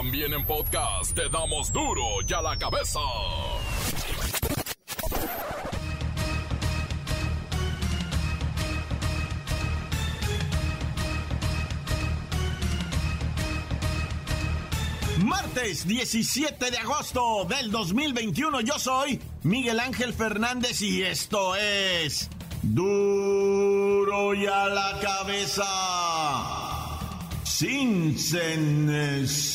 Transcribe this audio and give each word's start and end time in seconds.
También 0.00 0.32
en 0.32 0.46
podcast 0.46 1.12
te 1.12 1.28
damos 1.28 1.72
duro 1.72 2.04
y 2.24 2.32
a 2.32 2.40
la 2.40 2.56
cabeza. 2.56 3.00
Martes 15.24 15.88
17 15.88 16.70
de 16.70 16.78
agosto 16.78 17.44
del 17.48 17.72
2021 17.72 18.60
yo 18.60 18.78
soy 18.78 19.20
Miguel 19.42 19.80
Ángel 19.80 20.14
Fernández 20.14 20.80
y 20.80 21.02
esto 21.02 21.56
es 21.56 22.30
duro 22.62 24.32
y 24.32 24.46
a 24.46 24.68
la 24.68 25.00
cabeza 25.00 25.64
sin 27.42 28.16
censura. 28.16 29.47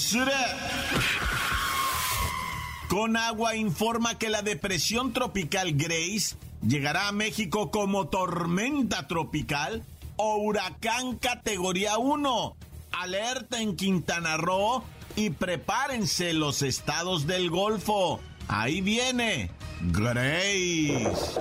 Con 2.89 3.17
agua 3.17 3.55
informa 3.55 4.17
que 4.17 4.29
la 4.29 4.41
depresión 4.41 5.13
tropical 5.13 5.73
Grace 5.73 6.35
llegará 6.61 7.07
a 7.07 7.11
México 7.11 7.71
como 7.71 8.07
tormenta 8.07 9.07
tropical 9.07 9.83
o 10.17 10.37
huracán 10.37 11.17
categoría 11.17 11.97
1. 11.97 12.55
Alerta 12.91 13.61
en 13.61 13.75
Quintana 13.75 14.37
Roo 14.37 14.83
y 15.15 15.29
prepárense 15.31 16.33
los 16.33 16.61
estados 16.61 17.25
del 17.25 17.49
Golfo. 17.49 18.19
Ahí 18.47 18.81
viene 18.81 19.51
Grace. 19.91 21.39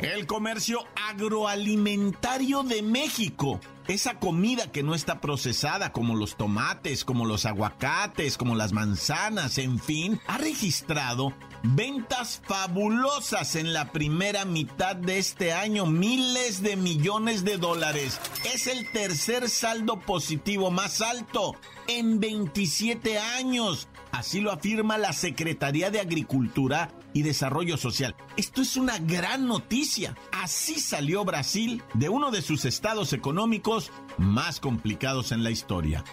El 0.00 0.26
comercio 0.26 0.84
agroalimentario 1.08 2.62
de 2.62 2.82
México. 2.82 3.60
Esa 3.90 4.20
comida 4.20 4.70
que 4.70 4.84
no 4.84 4.94
está 4.94 5.20
procesada, 5.20 5.90
como 5.90 6.14
los 6.14 6.36
tomates, 6.36 7.04
como 7.04 7.26
los 7.26 7.44
aguacates, 7.44 8.36
como 8.36 8.54
las 8.54 8.72
manzanas, 8.72 9.58
en 9.58 9.80
fin, 9.80 10.20
ha 10.28 10.38
registrado 10.38 11.34
ventas 11.64 12.40
fabulosas 12.44 13.56
en 13.56 13.72
la 13.72 13.90
primera 13.90 14.44
mitad 14.44 14.94
de 14.94 15.18
este 15.18 15.52
año, 15.52 15.86
miles 15.86 16.62
de 16.62 16.76
millones 16.76 17.42
de 17.44 17.56
dólares. 17.56 18.20
Es 18.44 18.68
el 18.68 18.88
tercer 18.92 19.48
saldo 19.48 19.98
positivo 19.98 20.70
más 20.70 21.00
alto 21.00 21.56
en 21.88 22.20
27 22.20 23.18
años. 23.18 23.88
Así 24.12 24.40
lo 24.40 24.52
afirma 24.52 24.98
la 24.98 25.12
Secretaría 25.12 25.90
de 25.90 25.98
Agricultura 25.98 26.92
y 27.12 27.22
Desarrollo 27.22 27.76
Social. 27.76 28.14
Esto 28.36 28.62
es 28.62 28.76
una 28.76 28.98
gran 28.98 29.46
noticia. 29.46 30.16
Así 30.32 30.80
salió 30.80 31.24
Brasil 31.24 31.82
de 31.94 32.08
uno 32.08 32.30
de 32.30 32.42
sus 32.42 32.64
estados 32.64 33.12
económicos 33.12 33.90
más 34.18 34.60
complicados 34.60 35.32
en 35.32 35.42
la 35.44 35.50
historia. 35.50 36.04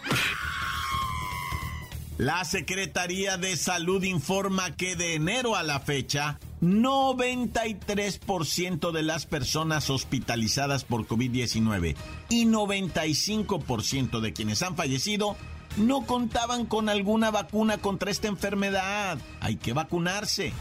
La 2.17 2.43
Secretaría 2.45 3.37
de 3.37 3.55
Salud 3.57 4.03
informa 4.03 4.75
que 4.75 4.95
de 4.95 5.13
enero 5.13 5.55
a 5.55 5.61
la 5.61 5.79
fecha, 5.79 6.39
93% 6.61 8.91
de 8.91 9.03
las 9.03 9.27
personas 9.27 9.91
hospitalizadas 9.91 10.83
por 10.83 11.05
COVID-19 11.05 11.95
y 12.29 12.45
95% 12.45 14.19
de 14.19 14.33
quienes 14.33 14.63
han 14.63 14.75
fallecido 14.75 15.37
no 15.77 16.05
contaban 16.05 16.65
con 16.65 16.89
alguna 16.89 17.31
vacuna 17.31 17.77
contra 17.77 18.11
esta 18.11 18.27
enfermedad. 18.27 19.17
Hay 19.39 19.55
que 19.55 19.73
vacunarse. 19.73 20.53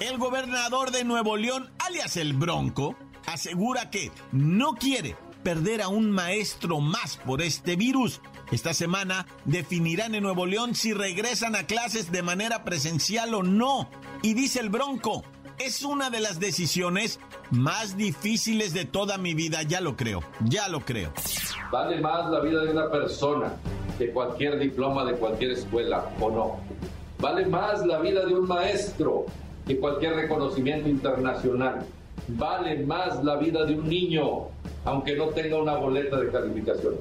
El 0.00 0.18
gobernador 0.18 0.90
de 0.90 1.04
Nuevo 1.04 1.36
León, 1.36 1.70
alias 1.78 2.16
el 2.16 2.32
Bronco, 2.32 2.96
asegura 3.26 3.90
que 3.90 4.10
no 4.32 4.74
quiere 4.74 5.16
perder 5.42 5.82
a 5.82 5.88
un 5.88 6.10
maestro 6.10 6.80
más 6.80 7.18
por 7.18 7.40
este 7.40 7.76
virus. 7.76 8.20
Esta 8.50 8.74
semana 8.74 9.26
definirán 9.44 10.14
en 10.14 10.22
Nuevo 10.22 10.46
León 10.46 10.74
si 10.74 10.92
regresan 10.92 11.54
a 11.56 11.64
clases 11.64 12.10
de 12.10 12.22
manera 12.22 12.64
presencial 12.64 13.32
o 13.34 13.42
no. 13.42 13.88
Y 14.22 14.34
dice 14.34 14.60
el 14.60 14.70
Bronco, 14.70 15.24
es 15.58 15.82
una 15.82 16.10
de 16.10 16.20
las 16.20 16.40
decisiones 16.40 17.18
más 17.50 17.96
difíciles 17.96 18.72
de 18.72 18.84
toda 18.84 19.18
mi 19.18 19.34
vida, 19.34 19.62
ya 19.62 19.80
lo 19.80 19.96
creo, 19.96 20.22
ya 20.44 20.68
lo 20.68 20.80
creo. 20.80 21.12
Vale 21.70 22.00
más 22.00 22.30
la 22.30 22.40
vida 22.40 22.62
de 22.62 22.70
una 22.70 22.90
persona 22.90 23.52
que 23.98 24.10
cualquier 24.10 24.58
diploma 24.58 25.04
de 25.04 25.14
cualquier 25.14 25.52
escuela, 25.52 26.10
¿o 26.20 26.30
no? 26.30 26.60
Vale 27.18 27.46
más 27.46 27.84
la 27.86 27.98
vida 27.98 28.24
de 28.26 28.34
un 28.34 28.46
maestro 28.46 29.26
que 29.66 29.78
cualquier 29.78 30.14
reconocimiento 30.14 30.88
internacional. 30.88 31.86
Vale 32.28 32.84
más 32.84 33.22
la 33.24 33.36
vida 33.36 33.64
de 33.64 33.74
un 33.74 33.88
niño, 33.88 34.48
aunque 34.84 35.16
no 35.16 35.28
tenga 35.28 35.58
una 35.58 35.76
boleta 35.76 36.18
de 36.18 36.30
calificación. 36.30 36.94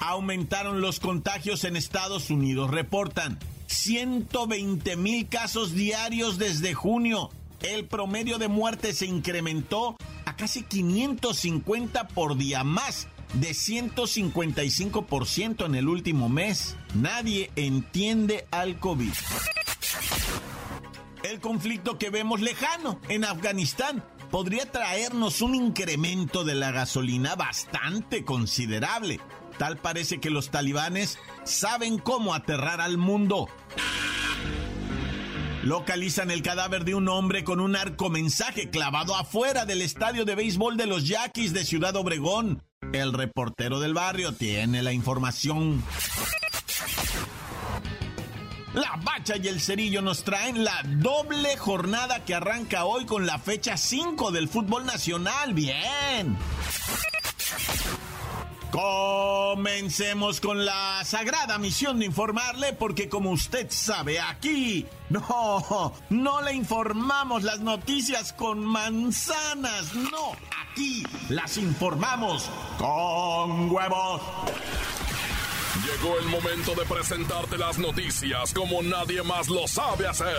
Aumentaron 0.00 0.80
los 0.80 1.00
contagios 1.00 1.64
en 1.64 1.76
Estados 1.76 2.30
Unidos, 2.30 2.70
reportan 2.70 3.38
120 3.66 4.96
mil 4.96 5.28
casos 5.28 5.74
diarios 5.74 6.38
desde 6.38 6.74
junio. 6.74 7.30
El 7.62 7.86
promedio 7.86 8.38
de 8.38 8.48
muerte 8.48 8.92
se 8.92 9.06
incrementó 9.06 9.96
a 10.24 10.36
casi 10.36 10.62
550 10.62 12.08
por 12.08 12.36
día, 12.36 12.64
más 12.64 13.08
de 13.34 13.50
155% 13.50 15.66
en 15.66 15.74
el 15.74 15.88
último 15.88 16.28
mes. 16.28 16.76
Nadie 16.94 17.50
entiende 17.56 18.46
al 18.50 18.78
COVID. 18.78 19.12
El 21.22 21.40
conflicto 21.40 21.98
que 21.98 22.10
vemos 22.10 22.40
lejano 22.40 23.00
en 23.08 23.24
Afganistán 23.24 24.04
podría 24.30 24.70
traernos 24.70 25.40
un 25.40 25.54
incremento 25.54 26.44
de 26.44 26.54
la 26.54 26.70
gasolina 26.70 27.34
bastante 27.34 28.24
considerable. 28.24 29.20
Tal 29.58 29.76
parece 29.78 30.20
que 30.20 30.30
los 30.30 30.50
talibanes 30.50 31.18
saben 31.44 31.98
cómo 31.98 32.34
aterrar 32.34 32.80
al 32.80 32.98
mundo. 32.98 33.48
Localizan 35.62 36.30
el 36.30 36.42
cadáver 36.42 36.84
de 36.84 36.94
un 36.94 37.08
hombre 37.08 37.42
con 37.42 37.58
un 37.58 37.74
arco 37.74 38.08
mensaje 38.08 38.70
clavado 38.70 39.16
afuera 39.16 39.64
del 39.64 39.82
estadio 39.82 40.24
de 40.24 40.36
béisbol 40.36 40.76
de 40.76 40.86
los 40.86 41.08
Yaquis 41.08 41.52
de 41.52 41.64
Ciudad 41.64 41.96
Obregón. 41.96 42.62
El 42.92 43.12
reportero 43.12 43.80
del 43.80 43.94
barrio 43.94 44.32
tiene 44.32 44.82
la 44.82 44.92
información. 44.92 45.82
La 48.74 49.00
Bacha 49.02 49.36
y 49.42 49.48
el 49.48 49.60
Cerillo 49.60 50.02
nos 50.02 50.22
traen 50.22 50.62
la 50.62 50.82
doble 50.84 51.56
jornada 51.56 52.24
que 52.24 52.34
arranca 52.34 52.84
hoy 52.84 53.06
con 53.06 53.26
la 53.26 53.38
fecha 53.38 53.76
5 53.76 54.30
del 54.30 54.48
fútbol 54.48 54.84
nacional. 54.84 55.54
Bien. 55.54 56.36
Comencemos 58.70 60.40
con 60.40 60.64
la 60.64 61.02
sagrada 61.04 61.56
misión 61.58 61.98
de 61.98 62.06
informarle 62.06 62.72
porque 62.72 63.08
como 63.08 63.30
usted 63.30 63.66
sabe, 63.70 64.20
aquí 64.20 64.86
no, 65.08 65.92
no 66.10 66.42
le 66.42 66.52
informamos 66.52 67.42
las 67.42 67.60
noticias 67.60 68.32
con 68.32 68.64
manzanas, 68.64 69.94
no, 69.94 70.32
aquí 70.68 71.04
las 71.28 71.56
informamos 71.56 72.50
con 72.78 73.70
huevos. 73.70 74.20
Llegó 75.84 76.18
el 76.18 76.26
momento 76.26 76.74
de 76.74 76.86
presentarte 76.86 77.58
las 77.58 77.78
noticias 77.78 78.52
como 78.52 78.82
nadie 78.82 79.22
más 79.22 79.48
lo 79.48 79.68
sabe 79.68 80.08
hacer. 80.08 80.36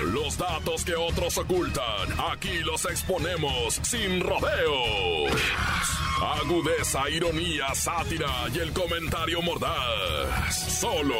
Los 0.00 0.38
datos 0.38 0.84
que 0.84 0.94
otros 0.94 1.36
ocultan, 1.38 2.08
aquí 2.30 2.58
los 2.60 2.84
exponemos 2.84 3.80
sin 3.82 4.20
rodeos. 4.20 5.32
Agudeza, 6.22 7.10
ironía, 7.10 7.74
sátira 7.74 8.28
y 8.54 8.58
el 8.58 8.72
comentario 8.72 9.42
mordaz. 9.42 10.78
Solo 10.80 11.16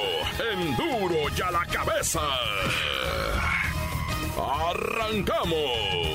en 0.53 0.77
duro 0.77 1.16
y 1.37 1.41
a 1.41 1.50
la 1.50 1.66
cabeza. 1.66 2.21
¡Arrancamos! 4.71 6.15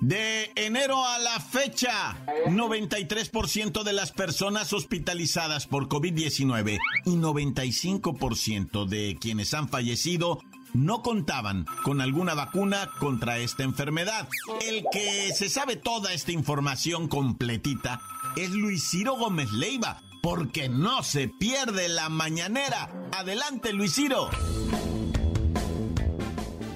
De 0.00 0.50
enero 0.56 1.04
a 1.04 1.18
la 1.18 1.38
fecha, 1.38 2.16
93% 2.46 3.82
de 3.82 3.92
las 3.92 4.10
personas 4.12 4.72
hospitalizadas 4.72 5.66
por 5.66 5.88
COVID-19 5.88 6.78
y 7.04 7.10
95% 7.10 8.86
de 8.86 9.18
quienes 9.20 9.52
han 9.52 9.68
fallecido 9.68 10.40
no 10.74 11.02
contaban 11.02 11.66
con 11.84 12.00
alguna 12.00 12.34
vacuna 12.34 12.90
contra 12.98 13.38
esta 13.38 13.62
enfermedad. 13.62 14.28
El 14.60 14.84
que 14.90 15.32
se 15.34 15.48
sabe 15.48 15.76
toda 15.76 16.12
esta 16.12 16.32
información 16.32 17.08
completita 17.08 18.00
es 18.36 18.50
Luis 18.50 18.88
Ciro 18.90 19.14
Gómez 19.16 19.50
Leiva, 19.52 20.00
porque 20.22 20.68
no 20.68 21.02
se 21.02 21.28
pierde 21.28 21.88
la 21.88 22.08
mañanera. 22.08 22.90
Adelante, 23.16 23.72
Luis 23.72 23.94
Ciro. 23.94 24.30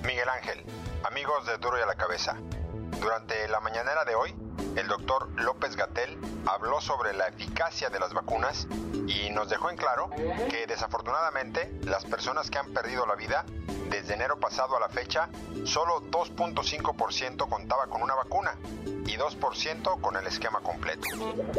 Miguel 0.06 0.28
Ángel, 0.28 0.64
amigos 1.04 1.46
de 1.46 1.58
Duro 1.58 1.78
y 1.78 1.82
a 1.82 1.86
la 1.86 1.94
Cabeza. 1.94 2.36
Durante 3.00 3.48
la 3.48 3.60
mañanera 3.60 4.04
de 4.04 4.14
hoy, 4.14 4.34
el 4.76 4.88
doctor 4.88 5.28
López 5.36 5.76
Gatel 5.76 6.18
habló 6.46 6.80
sobre 6.80 7.12
la 7.12 7.28
eficacia 7.28 7.90
de 7.90 8.00
las 8.00 8.12
vacunas 8.12 8.66
y 9.06 9.30
nos 9.30 9.48
dejó 9.48 9.70
en 9.70 9.76
claro 9.76 10.10
que 10.50 10.66
desafortunadamente 10.66 11.72
las 11.82 12.04
personas 12.04 12.50
que 12.50 12.58
han 12.58 12.72
perdido 12.72 13.06
la 13.06 13.14
vida 13.14 13.44
desde 13.88 14.14
enero 14.14 14.40
pasado 14.40 14.76
a 14.76 14.80
la 14.80 14.88
fecha, 14.88 15.28
solo 15.64 16.00
2.5% 16.10 17.48
contaba 17.48 17.86
con 17.88 18.02
una 18.02 18.14
vacuna 18.14 18.56
y 19.06 19.16
2% 19.16 20.00
con 20.00 20.16
el 20.16 20.26
esquema 20.26 20.60
completo. 20.60 21.06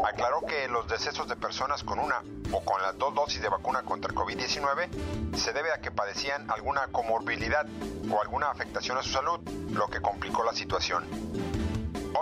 Aclaró 0.04 0.42
que 0.42 0.68
los 0.68 0.88
decesos 0.88 1.28
de 1.28 1.36
personas 1.36 1.84
con 1.84 2.00
una 2.00 2.24
o 2.51 2.62
con 2.62 2.81
las 2.81 2.98
dos 2.98 3.13
dosis 3.13 3.42
de 3.42 3.50
vacuna 3.50 3.84
contra 3.84 4.12
el 4.12 4.18
COVID-19 4.18 5.36
se 5.36 5.54
debe 5.54 5.72
a 5.72 5.81
que 5.81 5.92
padecían 5.92 6.50
alguna 6.50 6.88
comorbilidad 6.88 7.68
o 8.12 8.22
alguna 8.22 8.50
afectación 8.50 8.98
a 8.98 9.04
su 9.04 9.10
salud, 9.10 9.40
lo 9.72 9.88
que 9.88 10.01
complicó 10.01 10.44
la 10.44 10.54
situación. 10.54 11.62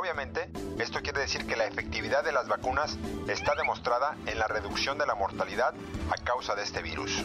Obviamente, 0.01 0.49
esto 0.79 0.99
quiere 1.03 1.19
decir 1.19 1.45
que 1.45 1.55
la 1.55 1.65
efectividad 1.65 2.23
de 2.23 2.31
las 2.31 2.47
vacunas 2.47 2.97
está 3.27 3.53
demostrada 3.53 4.17
en 4.25 4.39
la 4.39 4.47
reducción 4.47 4.97
de 4.97 5.05
la 5.05 5.13
mortalidad 5.13 5.75
a 6.09 6.23
causa 6.23 6.55
de 6.55 6.63
este 6.63 6.81
virus. 6.81 7.23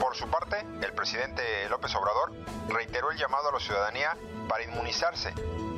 Por 0.00 0.16
su 0.16 0.26
parte, 0.28 0.56
el 0.84 0.92
presidente 0.92 1.42
López 1.68 1.94
Obrador 1.94 2.32
reiteró 2.68 3.10
el 3.10 3.18
llamado 3.18 3.48
a 3.48 3.52
la 3.52 3.60
ciudadanía 3.60 4.16
para 4.48 4.64
inmunizarse, 4.64 5.32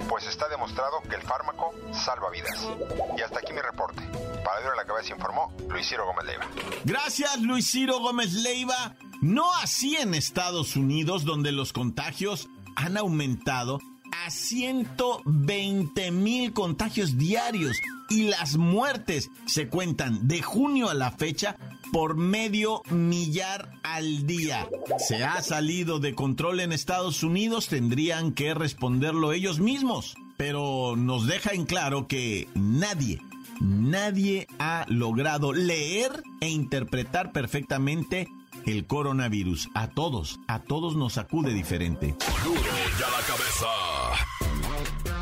pues 0.08 0.26
está 0.26 0.48
demostrado 0.48 1.00
que 1.08 1.16
el 1.16 1.22
fármaco 1.22 1.72
salva 1.92 2.30
vidas. 2.30 2.68
Y 3.16 3.22
hasta 3.22 3.38
aquí 3.38 3.52
mi 3.52 3.60
reporte. 3.60 4.02
Para 4.44 4.60
Duro 4.60 4.74
la 4.74 4.84
Cabeza 4.84 5.14
informó 5.14 5.52
Luis 5.68 5.88
Ciro 5.88 6.06
Gómez 6.06 6.24
Leiva. 6.24 6.46
Gracias, 6.84 7.40
Luis 7.40 7.70
Ciro 7.70 7.98
Gómez 8.00 8.32
Leiva. 8.32 8.94
No 9.20 9.52
así 9.54 9.96
en 9.96 10.14
Estados 10.14 10.76
Unidos, 10.76 11.24
donde 11.24 11.52
los 11.52 11.72
contagios 11.72 12.48
han 12.76 12.96
aumentado 12.96 13.78
a 14.24 14.30
120 14.30 16.10
mil 16.10 16.52
contagios 16.52 17.16
diarios 17.16 17.76
y 18.10 18.24
las 18.24 18.56
muertes 18.56 19.30
se 19.46 19.68
cuentan 19.68 20.28
de 20.28 20.42
junio 20.42 20.90
a 20.90 20.94
la 20.94 21.10
fecha 21.10 21.56
por 21.92 22.16
medio 22.16 22.82
millar 22.90 23.70
al 23.82 24.26
día. 24.26 24.66
Se 24.98 25.22
ha 25.22 25.40
salido 25.42 26.00
de 26.00 26.14
control 26.14 26.60
en 26.60 26.72
Estados 26.72 27.22
Unidos, 27.22 27.68
tendrían 27.68 28.32
que 28.32 28.54
responderlo 28.54 29.32
ellos 29.32 29.60
mismos. 29.60 30.16
Pero 30.38 30.96
nos 30.96 31.26
deja 31.26 31.52
en 31.52 31.66
claro 31.66 32.08
que 32.08 32.48
nadie, 32.54 33.20
nadie 33.60 34.48
ha 34.58 34.86
logrado 34.88 35.52
leer 35.52 36.22
e 36.40 36.48
interpretar 36.48 37.30
perfectamente 37.32 38.26
el 38.66 38.86
coronavirus. 38.86 39.68
A 39.74 39.88
todos, 39.88 40.40
a 40.48 40.60
todos 40.60 40.96
nos 40.96 41.18
acude 41.18 41.52
diferente. 41.52 42.16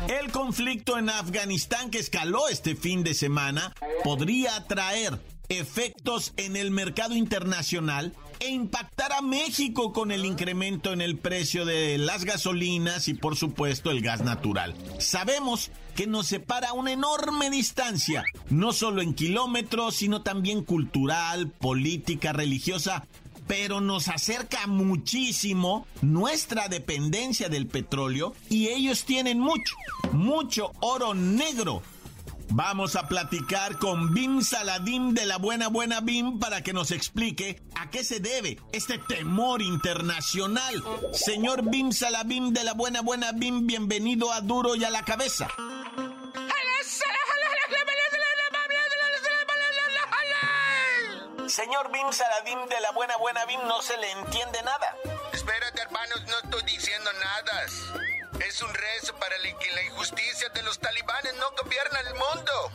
El 0.07 0.31
conflicto 0.31 0.97
en 0.97 1.09
Afganistán 1.09 1.89
que 1.89 1.99
escaló 1.99 2.47
este 2.47 2.75
fin 2.75 3.03
de 3.03 3.13
semana 3.13 3.73
podría 4.03 4.65
traer 4.67 5.19
efectos 5.59 6.33
en 6.37 6.55
el 6.55 6.71
mercado 6.71 7.15
internacional 7.15 8.13
e 8.39 8.49
impactar 8.49 9.13
a 9.13 9.21
México 9.21 9.93
con 9.93 10.11
el 10.11 10.25
incremento 10.25 10.93
en 10.93 11.01
el 11.01 11.17
precio 11.17 11.63
de 11.63 11.97
las 11.99 12.25
gasolinas 12.25 13.07
y 13.07 13.13
por 13.13 13.35
supuesto 13.35 13.91
el 13.91 14.01
gas 14.01 14.23
natural. 14.23 14.75
Sabemos 14.97 15.71
que 15.95 16.07
nos 16.07 16.27
separa 16.27 16.73
una 16.73 16.91
enorme 16.91 17.49
distancia, 17.49 18.23
no 18.49 18.73
solo 18.73 19.01
en 19.01 19.13
kilómetros, 19.13 19.95
sino 19.95 20.23
también 20.23 20.63
cultural, 20.63 21.49
política, 21.49 22.33
religiosa, 22.33 23.05
pero 23.47 23.81
nos 23.81 24.07
acerca 24.07 24.65
muchísimo 24.65 25.85
nuestra 26.01 26.67
dependencia 26.67 27.49
del 27.49 27.67
petróleo 27.67 28.33
y 28.49 28.69
ellos 28.69 29.03
tienen 29.03 29.39
mucho, 29.39 29.75
mucho 30.13 30.71
oro 30.79 31.13
negro 31.13 31.83
Vamos 32.53 32.97
a 32.97 33.07
platicar 33.07 33.77
con 33.77 34.13
Bim 34.13 34.41
Saladín 34.41 35.13
de 35.13 35.25
la 35.25 35.37
Buena 35.37 35.69
Buena 35.69 36.01
Bim 36.01 36.37
para 36.37 36.61
que 36.61 36.73
nos 36.73 36.91
explique 36.91 37.61
a 37.75 37.89
qué 37.89 38.03
se 38.03 38.19
debe 38.19 38.59
este 38.73 38.97
temor 38.97 39.61
internacional. 39.61 40.83
Señor 41.13 41.69
Bim 41.69 41.93
Saladín 41.93 42.53
de 42.53 42.65
la 42.65 42.73
Buena 42.73 43.01
Buena 43.01 43.31
Bim, 43.31 43.65
bienvenido 43.67 44.33
a 44.33 44.41
Duro 44.41 44.75
y 44.75 44.83
a 44.83 44.89
la 44.89 45.05
Cabeza. 45.05 45.47
Señor 51.47 51.89
Bim 51.93 52.11
Saladín 52.11 52.59
de 52.67 52.81
la 52.81 52.91
Buena 52.91 53.15
Buena 53.15 53.45
Bim, 53.45 53.61
no 53.65 53.81
se 53.81 53.97
le 53.97 54.11
entiende 54.11 54.61
nada. 54.63 54.95
Espérate, 55.31 55.81
hermanos, 55.81 56.21
no 56.27 56.37
estoy 56.49 56.63
diciendo 56.63 57.09
nada. 57.13 58.20
Es 58.47 58.61
un 58.61 58.73
rezo 58.73 59.15
para 59.15 59.35
que 59.37 59.71
la 59.71 59.83
injusticia 59.83 60.49
de 60.49 60.63
los 60.63 60.79
talibanes 60.79 61.33
no 61.35 61.51
gobierna 61.51 61.99
el 61.99 62.13
mundo. 62.15 62.71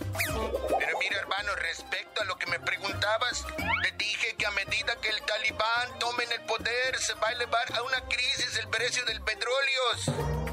Pero 0.78 0.98
mira, 0.98 1.18
hermano, 1.18 1.54
respecto 1.56 2.22
a 2.22 2.24
lo 2.24 2.36
que 2.36 2.46
me 2.46 2.60
preguntabas, 2.60 3.44
te 3.82 3.90
dije 3.92 4.36
que 4.36 4.46
a 4.46 4.50
medida 4.52 4.96
que 5.00 5.08
el 5.08 5.20
talibán 5.22 5.98
tome 5.98 6.24
el 6.24 6.42
poder, 6.42 6.98
se 6.98 7.14
va 7.14 7.28
a 7.28 7.32
elevar 7.32 7.64
a 7.76 7.82
una 7.82 8.00
crisis 8.08 8.56
el 8.56 8.68
precio 8.68 9.04
del 9.06 9.20
petróleo. 9.22 9.82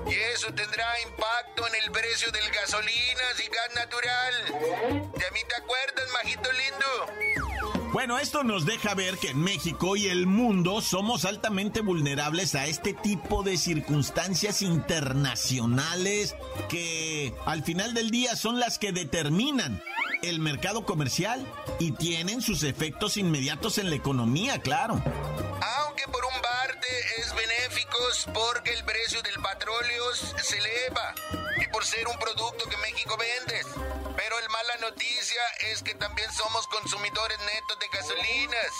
Y 0.08 0.16
eso 0.16 0.54
tendrá 0.54 1.00
impacto 1.02 1.68
en 1.68 1.76
el 1.76 1.92
precio 1.92 2.32
del 2.32 2.50
gasolinas 2.52 3.40
y 3.40 3.48
gas 3.48 3.74
natural. 3.76 4.46
¿De 4.46 5.32
mí 5.32 5.42
te 5.48 5.56
acuerdas, 5.56 6.10
majito 6.10 6.52
lindo? 6.52 7.53
Bueno, 7.94 8.18
esto 8.18 8.44
nos 8.44 8.66
deja 8.66 8.96
ver 8.96 9.20
que 9.20 9.30
en 9.30 9.40
México 9.40 9.96
y 9.96 10.08
el 10.08 10.26
mundo 10.26 10.82
somos 10.82 11.26
altamente 11.26 11.82
vulnerables 11.82 12.56
a 12.56 12.66
este 12.66 12.92
tipo 12.92 13.44
de 13.44 13.56
circunstancias 13.56 14.64
internacionales 14.64 16.36
que 16.70 17.36
al 17.46 17.64
final 17.64 17.94
del 17.94 18.10
día 18.10 18.36
son 18.36 18.60
las 18.60 18.80
que 18.80 18.94
determinan 18.94 19.84
el 20.24 20.40
mercado 20.40 20.86
comercial 20.86 21.46
y 21.78 21.92
tienen 21.92 22.42
sus 22.42 22.64
efectos 22.64 23.16
inmediatos 23.16 23.78
en 23.78 23.92
la 23.92 23.96
economía, 23.96 24.60
claro. 24.60 24.96
Aunque 24.96 26.08
por 26.08 26.26
un 26.26 26.42
parte 26.42 26.88
es 27.20 27.32
benéfico 27.36 28.00
porque 28.34 28.74
el 28.74 28.84
precio 28.86 29.22
del 29.22 29.36
petróleo 29.36 30.04
se 30.42 30.58
eleva 30.58 31.14
y 31.62 31.68
por 31.72 31.86
ser 31.86 32.08
un 32.08 32.18
producto 32.18 32.68
que 32.68 32.78
México 32.78 33.16
vende 33.20 34.03
pero 34.24 34.40
el 34.40 34.50
mala 34.50 34.90
noticia 34.90 35.42
es 35.72 35.84
que 35.84 35.96
también 35.96 36.32
somos 36.32 36.68
consumidores 36.68 37.38
netos 37.40 37.78
de 37.80 37.88
gasolinas. 37.92 38.74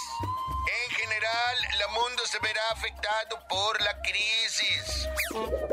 En 0.64 0.96
general, 0.96 1.56
el 1.74 1.94
mundo 1.94 2.24
se 2.26 2.40
verá 2.40 2.62
afectado 2.72 3.40
por 3.50 3.82
la 3.82 4.02
crisis. 4.02 5.10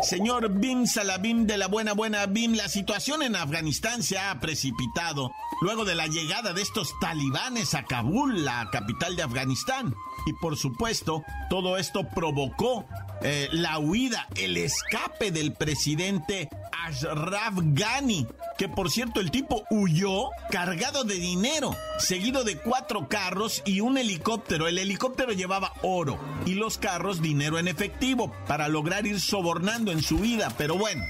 Señor 0.03 0.49
Bim 0.49 0.87
Salabim 0.87 1.47
de 1.47 1.57
la 1.57 1.69
buena 1.69 1.93
buena 1.93 2.27
Bim, 2.27 2.55
la 2.55 2.69
situación 2.69 3.23
en 3.23 3.37
Afganistán 3.37 4.03
se 4.03 4.19
ha 4.19 4.41
precipitado 4.41 5.31
luego 5.61 5.85
de 5.85 5.95
la 5.95 6.09
llegada 6.09 6.53
de 6.53 6.63
estos 6.63 6.93
talibanes 7.01 7.75
a 7.75 7.85
Kabul, 7.85 8.45
la 8.45 8.69
capital 8.73 9.15
de 9.15 9.23
Afganistán. 9.23 9.95
Y 10.27 10.33
por 10.33 10.57
supuesto, 10.57 11.23
todo 11.49 11.77
esto 11.77 12.09
provocó 12.09 12.87
eh, 13.23 13.49
la 13.53 13.79
huida, 13.79 14.27
el 14.35 14.57
escape 14.57 15.31
del 15.31 15.53
presidente 15.53 16.49
Ashraf 16.85 17.55
Ghani, 17.57 18.27
que 18.59 18.69
por 18.69 18.91
cierto 18.91 19.21
el 19.21 19.31
tipo 19.31 19.65
huyó 19.71 20.31
cargado 20.51 21.05
de 21.05 21.15
dinero, 21.15 21.77
seguido 21.99 22.45
de 22.45 22.57
cuatro 22.59 23.09
carros 23.09 23.63
y 23.65 23.81
un 23.81 23.99
helicóptero. 23.99 24.67
El 24.67 24.79
helicóptero 24.79 25.33
llevaba 25.33 25.73
oro 25.83 26.19
y 26.47 26.55
los 26.55 26.79
carros 26.79 27.21
dinero 27.21 27.59
en 27.59 27.69
efectivo 27.69 28.33
para 28.47 28.69
lograr 28.69 29.07
ir 29.07 29.21
sobornando 29.21 29.93
en 29.93 30.03
su 30.03 30.19
vida, 30.19 30.53
pero 30.57 30.77
bueno. 30.77 31.05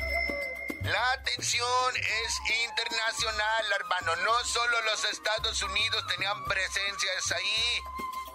La 0.82 1.12
atención 1.12 1.96
es 1.96 2.40
internacional, 2.68 3.64
hermano. 3.78 4.16
No 4.24 4.44
solo 4.44 4.76
los 4.90 5.04
Estados 5.04 5.62
Unidos 5.62 6.04
tenían 6.08 6.44
presencias 6.46 7.32
ahí, 7.32 7.82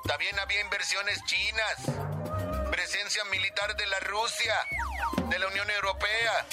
también 0.07 0.37
había 0.39 0.61
inversiones 0.61 1.23
chinas, 1.25 2.69
presencia 2.69 3.23
militar 3.25 3.75
de 3.75 3.87
la 3.87 3.99
Rusia, 4.01 4.55
de 5.29 5.39
la 5.39 5.47
Unión 5.47 5.69
Europea 5.71 6.45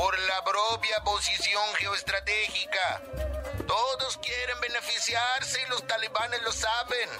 por 0.00 0.18
la 0.18 0.42
propia 0.42 0.98
posición 1.04 1.62
geoestratégica. 1.74 3.02
Todos 3.66 4.16
quieren 4.16 4.58
beneficiarse 4.62 5.60
y 5.60 5.68
los 5.68 5.86
talibanes 5.86 6.40
lo 6.42 6.52
saben. 6.52 7.10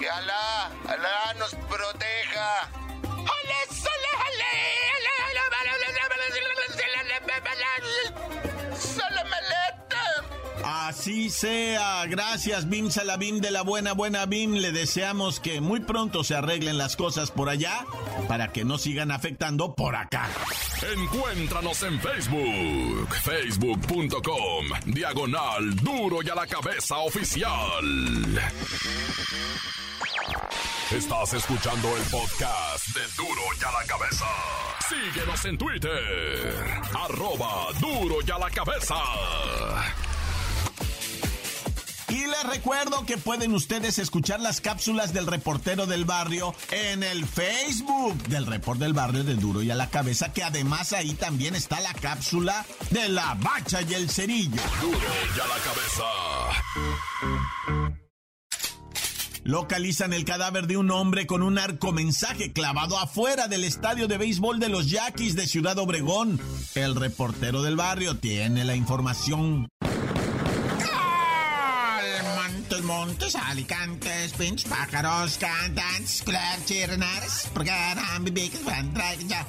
Que 0.00 0.08
Alá, 0.08 0.70
Alá 0.88 1.34
nos 1.34 1.54
proteja. 1.68 2.70
Así 10.66 11.30
sea. 11.30 12.06
Gracias, 12.06 12.68
Bim 12.68 12.90
Salabim 12.90 13.38
de 13.38 13.52
la 13.52 13.62
buena, 13.62 13.92
buena 13.92 14.26
Bim. 14.26 14.54
Le 14.54 14.72
deseamos 14.72 15.38
que 15.38 15.60
muy 15.60 15.78
pronto 15.78 16.24
se 16.24 16.34
arreglen 16.34 16.76
las 16.76 16.96
cosas 16.96 17.30
por 17.30 17.48
allá 17.48 17.86
para 18.26 18.52
que 18.52 18.64
no 18.64 18.76
sigan 18.76 19.12
afectando 19.12 19.76
por 19.76 19.94
acá. 19.94 20.28
Encuéntranos 20.92 21.82
en 21.84 22.00
Facebook, 22.00 23.14
facebook.com, 23.22 24.66
diagonal 24.86 25.76
duro 25.76 26.18
y 26.24 26.30
a 26.30 26.34
la 26.34 26.46
cabeza 26.48 26.98
oficial. 26.98 28.40
Estás 30.90 31.34
escuchando 31.34 31.96
el 31.96 32.02
podcast 32.04 32.88
de 32.88 33.00
Duro 33.16 33.42
y 33.60 33.64
a 33.64 33.72
la 33.72 33.86
cabeza. 33.86 34.26
Síguenos 34.88 35.44
en 35.44 35.58
Twitter, 35.58 36.54
arroba 36.94 37.72
duro 37.80 38.16
y 38.26 38.30
a 38.30 38.38
la 38.38 38.50
cabeza. 38.50 38.94
Y 42.16 42.26
les 42.26 42.44
recuerdo 42.44 43.04
que 43.04 43.18
pueden 43.18 43.52
ustedes 43.52 43.98
escuchar 43.98 44.40
las 44.40 44.62
cápsulas 44.62 45.12
del 45.12 45.26
reportero 45.26 45.84
del 45.84 46.06
barrio 46.06 46.54
en 46.70 47.02
el 47.02 47.26
Facebook 47.26 48.16
del 48.28 48.46
report 48.46 48.80
del 48.80 48.94
barrio 48.94 49.22
de 49.22 49.34
Duro 49.34 49.62
y 49.62 49.70
a 49.70 49.74
la 49.74 49.90
cabeza, 49.90 50.32
que 50.32 50.42
además 50.42 50.94
ahí 50.94 51.12
también 51.12 51.54
está 51.54 51.78
la 51.80 51.92
cápsula 51.92 52.64
de 52.88 53.10
la 53.10 53.34
bacha 53.34 53.82
y 53.82 53.92
el 53.92 54.08
cerillo. 54.08 54.62
Duro 54.80 54.96
y 54.96 55.40
a 55.40 55.46
la 55.46 55.58
cabeza. 55.62 56.04
Localizan 59.44 60.14
el 60.14 60.24
cadáver 60.24 60.66
de 60.66 60.78
un 60.78 60.90
hombre 60.90 61.26
con 61.26 61.42
un 61.42 61.58
arco 61.58 61.92
mensaje 61.92 62.50
clavado 62.50 62.98
afuera 62.98 63.46
del 63.46 63.62
estadio 63.62 64.08
de 64.08 64.16
béisbol 64.16 64.58
de 64.58 64.70
los 64.70 64.88
Yaquis 64.88 65.36
de 65.36 65.46
Ciudad 65.46 65.78
Obregón. 65.78 66.40
El 66.74 66.96
reportero 66.96 67.60
del 67.62 67.76
barrio 67.76 68.16
tiene 68.16 68.64
la 68.64 68.74
información. 68.74 69.68
Montes, 72.82 73.34
alicantes, 73.34 74.32
pinch, 74.32 74.66
pájaros, 74.66 75.38
cantantes, 75.38 76.24
chirnares, 76.64 77.48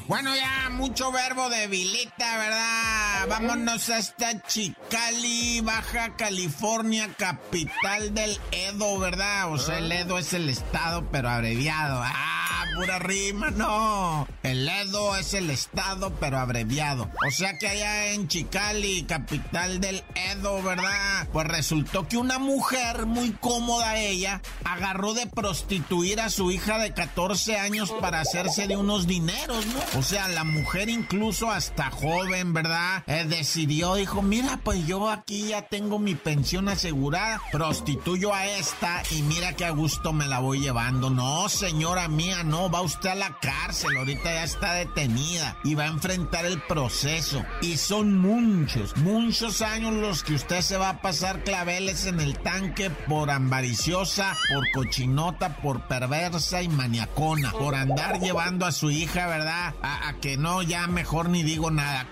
Bueno, 0.07 0.35
ya 0.35 0.69
mucho 0.69 1.11
verbo 1.11 1.49
de 1.49 1.67
vilita, 1.67 2.37
¿verdad? 2.37 3.27
Vámonos 3.29 3.89
hasta 3.89 4.41
Chicali, 4.43 5.61
Baja 5.61 6.15
California, 6.15 7.09
capital 7.17 8.13
del 8.13 8.39
Edo, 8.51 8.99
¿verdad? 8.99 9.51
O 9.51 9.57
sea, 9.57 9.79
el 9.79 9.91
Edo 9.91 10.17
es 10.19 10.33
el 10.33 10.49
estado, 10.49 11.09
pero 11.11 11.29
abreviado. 11.29 12.01
¡Ah! 12.03 12.46
Pura 12.77 12.99
rima, 12.99 13.49
no. 13.51 14.27
El 14.43 14.67
Edo 14.67 15.15
es 15.15 15.33
el 15.33 15.49
estado, 15.49 16.13
pero 16.19 16.37
abreviado. 16.37 17.09
O 17.27 17.31
sea 17.31 17.57
que 17.57 17.67
allá 17.67 18.13
en 18.13 18.27
Chicali, 18.27 19.03
capital 19.03 19.81
del 19.81 20.03
Edo, 20.15 20.61
¿verdad? 20.61 21.27
Pues 21.33 21.47
resultó 21.47 22.07
que 22.07 22.17
una 22.17 22.39
mujer 22.39 23.05
muy 23.05 23.31
cómoda 23.31 23.97
ella 23.97 24.41
agarró 24.63 25.13
de 25.13 25.27
prostituir 25.27 26.21
a 26.21 26.29
su 26.29 26.51
hija 26.51 26.77
de 26.77 26.93
14 26.93 27.57
años 27.57 27.91
para 27.99 28.21
hacerse 28.21 28.67
de 28.67 28.77
unos 28.77 29.07
dineros, 29.07 29.65
¿no? 29.65 29.99
O 29.99 30.03
sea, 30.03 30.27
la 30.27 30.43
mujer 30.43 30.89
incluso 30.89 31.49
hasta 31.49 31.89
joven, 31.89 32.53
¿verdad? 32.53 33.03
Eh, 33.07 33.25
decidió, 33.27 33.95
dijo, 33.95 34.21
mira, 34.21 34.59
pues 34.63 34.85
yo 34.85 35.09
aquí 35.09 35.47
ya 35.47 35.63
tengo 35.63 35.97
mi 35.99 36.15
pensión 36.15 36.69
asegurada, 36.69 37.41
prostituyo 37.51 38.33
a 38.33 38.45
esta 38.45 39.01
y 39.11 39.23
mira 39.23 39.53
que 39.53 39.65
a 39.65 39.71
gusto 39.71 40.13
me 40.13 40.27
la 40.27 40.39
voy 40.39 40.59
llevando. 40.59 41.09
No, 41.09 41.49
señora 41.49 42.07
mía, 42.07 42.43
no 42.43 42.66
va 42.69 42.81
usted 42.81 43.09
a 43.09 43.15
la 43.15 43.37
cárcel, 43.39 43.97
ahorita 43.97 44.33
ya 44.33 44.43
está 44.43 44.73
detenida 44.73 45.57
y 45.63 45.75
va 45.75 45.83
a 45.83 45.87
enfrentar 45.87 46.45
el 46.45 46.61
proceso. 46.61 47.43
Y 47.61 47.77
son 47.77 48.17
muchos, 48.17 48.95
muchos 48.97 49.61
años 49.61 49.93
los 49.93 50.23
que 50.23 50.33
usted 50.33 50.61
se 50.61 50.77
va 50.77 50.89
a 50.89 51.01
pasar 51.01 51.43
claveles 51.43 52.05
en 52.05 52.19
el 52.19 52.37
tanque 52.39 52.89
por 52.89 53.29
ambariciosa, 53.29 54.35
por 54.53 54.71
cochinota, 54.71 55.57
por 55.57 55.87
perversa 55.87 56.61
y 56.61 56.69
maniacona, 56.69 57.51
por 57.51 57.75
andar 57.75 58.19
llevando 58.19 58.65
a 58.65 58.71
su 58.71 58.91
hija, 58.91 59.27
¿verdad? 59.27 59.73
A, 59.81 60.09
a 60.09 60.19
que 60.19 60.37
no, 60.37 60.61
ya 60.61 60.87
mejor 60.87 61.29
ni 61.29 61.43
digo 61.43 61.71
nada. 61.71 62.07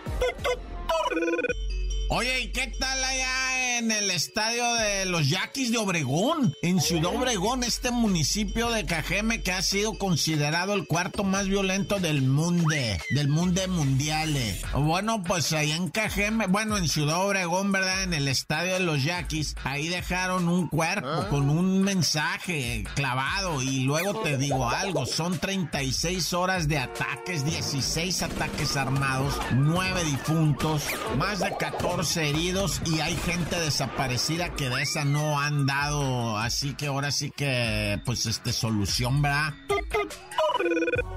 Oye, 2.07 2.41
¿y 2.41 2.47
qué 2.49 2.67
tal 2.67 3.03
allá 3.03 3.79
en 3.79 3.89
el 3.89 4.11
estadio 4.11 4.75
de 4.75 5.05
los 5.05 5.27
Yaquis 5.27 5.71
de 5.71 5.79
Obregón? 5.79 6.53
En 6.61 6.79
Ciudad 6.79 7.15
Obregón, 7.15 7.63
este 7.63 7.89
municipio 7.89 8.69
de 8.69 8.85
Cajeme 8.85 9.41
que 9.41 9.51
ha 9.51 9.63
sido 9.63 9.97
considerado 9.97 10.75
el 10.75 10.85
cuarto 10.85 11.23
más 11.23 11.47
violento 11.47 11.99
del 11.99 12.21
mundo, 12.21 12.75
del 13.09 13.27
mundo 13.27 13.67
mundial. 13.69 14.37
Bueno, 14.75 15.23
pues 15.23 15.51
ahí 15.53 15.71
en 15.71 15.89
Cajeme, 15.89 16.45
bueno, 16.45 16.77
en 16.77 16.87
Ciudad 16.87 17.25
Obregón, 17.25 17.71
¿verdad? 17.71 18.03
En 18.03 18.13
el 18.13 18.27
estadio 18.27 18.75
de 18.75 18.81
los 18.81 19.03
Yaquis, 19.03 19.55
ahí 19.63 19.87
dejaron 19.87 20.47
un 20.47 20.67
cuerpo 20.67 21.07
ah. 21.07 21.27
con 21.29 21.49
un 21.49 21.81
mensaje 21.81 22.83
clavado 22.93 23.63
y 23.63 23.79
luego 23.79 24.21
te 24.21 24.37
digo 24.37 24.69
algo, 24.69 25.07
son 25.07 25.39
36 25.39 26.33
horas 26.33 26.67
de 26.67 26.77
ataques, 26.77 27.43
16 27.45 28.21
ataques 28.21 28.77
armados, 28.77 29.33
9 29.53 30.03
difuntos, 30.03 30.83
más 31.17 31.39
de 31.39 31.55
14 31.57 31.94
heridos 31.95 32.81
y 32.85 32.99
hay 32.99 33.15
gente 33.15 33.57
desaparecida 33.57 34.49
que 34.49 34.69
de 34.69 34.81
esa 34.81 35.05
no 35.05 35.39
han 35.39 35.65
dado, 35.65 36.37
así 36.37 36.73
que 36.73 36.87
ahora 36.87 37.09
sí 37.09 37.31
que, 37.31 38.01
pues, 38.03 38.25
este, 38.25 38.51
solución, 38.51 39.21
¿verdad? 39.21 39.53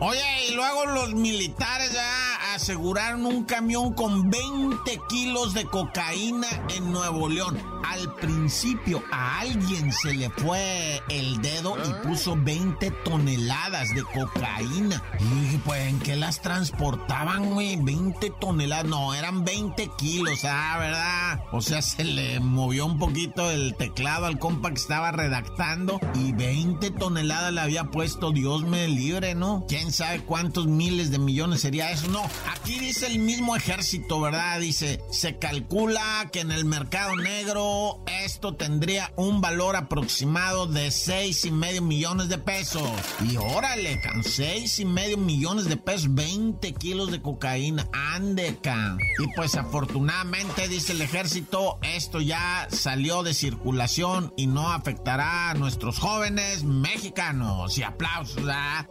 Oye, 0.00 0.46
y 0.48 0.54
luego 0.54 0.86
los 0.86 1.14
militares 1.14 1.92
ya 1.92 2.54
aseguraron 2.54 3.26
un 3.26 3.44
camión 3.44 3.94
con 3.94 4.30
20 4.30 5.00
kilos 5.08 5.54
de 5.54 5.64
cocaína 5.64 6.46
en 6.76 6.92
Nuevo 6.92 7.28
León. 7.28 7.58
Al 7.84 8.14
principio 8.14 9.02
a 9.10 9.40
alguien 9.40 9.92
se 9.92 10.14
le 10.14 10.30
fue 10.30 11.02
el 11.08 11.40
dedo 11.40 11.76
y 11.84 12.06
puso 12.06 12.36
20 12.36 12.90
toneladas 13.04 13.94
de 13.94 14.02
cocaína. 14.02 15.02
Y 15.18 15.24
dije, 15.24 15.60
pues, 15.64 15.88
¿en 15.88 15.98
qué 16.00 16.16
las 16.16 16.40
transportaban, 16.42 17.50
güey? 17.54 17.76
20 17.76 18.30
toneladas. 18.40 18.84
No, 18.86 19.14
eran 19.14 19.44
20 19.44 19.90
kilos, 19.96 20.40
ah, 20.44 20.76
¿verdad? 20.78 21.40
O 21.52 21.60
sea, 21.60 21.82
se 21.82 22.04
le 22.04 22.40
movió 22.40 22.86
un 22.86 22.98
poquito 22.98 23.50
el 23.50 23.74
teclado 23.74 24.26
al 24.26 24.38
compa 24.38 24.70
que 24.70 24.76
estaba 24.76 25.10
redactando 25.12 26.00
y 26.14 26.32
20 26.32 26.90
toneladas 26.92 27.52
le 27.52 27.60
había 27.60 27.84
puesto, 27.84 28.32
Dios 28.32 28.62
me 28.62 28.86
libre, 28.88 29.27
¿no? 29.34 29.64
¿Quién 29.68 29.92
sabe 29.92 30.20
cuántos 30.20 30.66
miles 30.66 31.10
de 31.10 31.18
millones 31.18 31.60
sería 31.60 31.90
eso? 31.90 32.08
No, 32.08 32.22
aquí 32.50 32.78
dice 32.78 33.06
el 33.06 33.18
mismo 33.18 33.56
ejército, 33.56 34.20
¿verdad? 34.20 34.60
Dice, 34.60 35.00
se 35.10 35.38
calcula 35.38 36.28
que 36.32 36.40
en 36.40 36.52
el 36.52 36.64
mercado 36.64 37.16
negro 37.16 38.02
esto 38.24 38.54
tendría 38.54 39.12
un 39.16 39.40
valor 39.40 39.76
aproximado 39.76 40.66
de 40.66 40.90
seis 40.90 41.44
y 41.44 41.50
medio 41.50 41.82
millones 41.82 42.28
de 42.28 42.38
pesos. 42.38 42.90
Y 43.28 43.36
órale, 43.36 44.00
can, 44.00 44.22
seis 44.24 44.78
y 44.78 44.84
medio 44.84 45.18
millones 45.18 45.66
de 45.66 45.76
pesos, 45.76 46.14
20 46.14 46.72
kilos 46.74 47.10
de 47.10 47.22
cocaína, 47.22 47.88
ande, 47.92 48.58
can. 48.62 48.98
Y 49.18 49.26
pues 49.34 49.54
afortunadamente, 49.54 50.68
dice 50.68 50.92
el 50.92 51.02
ejército, 51.02 51.78
esto 51.82 52.20
ya 52.20 52.68
salió 52.70 53.22
de 53.22 53.34
circulación 53.34 54.32
y 54.36 54.46
no 54.46 54.72
afectará 54.72 55.50
a 55.50 55.54
nuestros 55.54 55.98
jóvenes 55.98 56.64
mexicanos. 56.64 57.76
Y 57.78 57.82
aplausos, 57.82 58.36
¿verdad? 58.36 58.88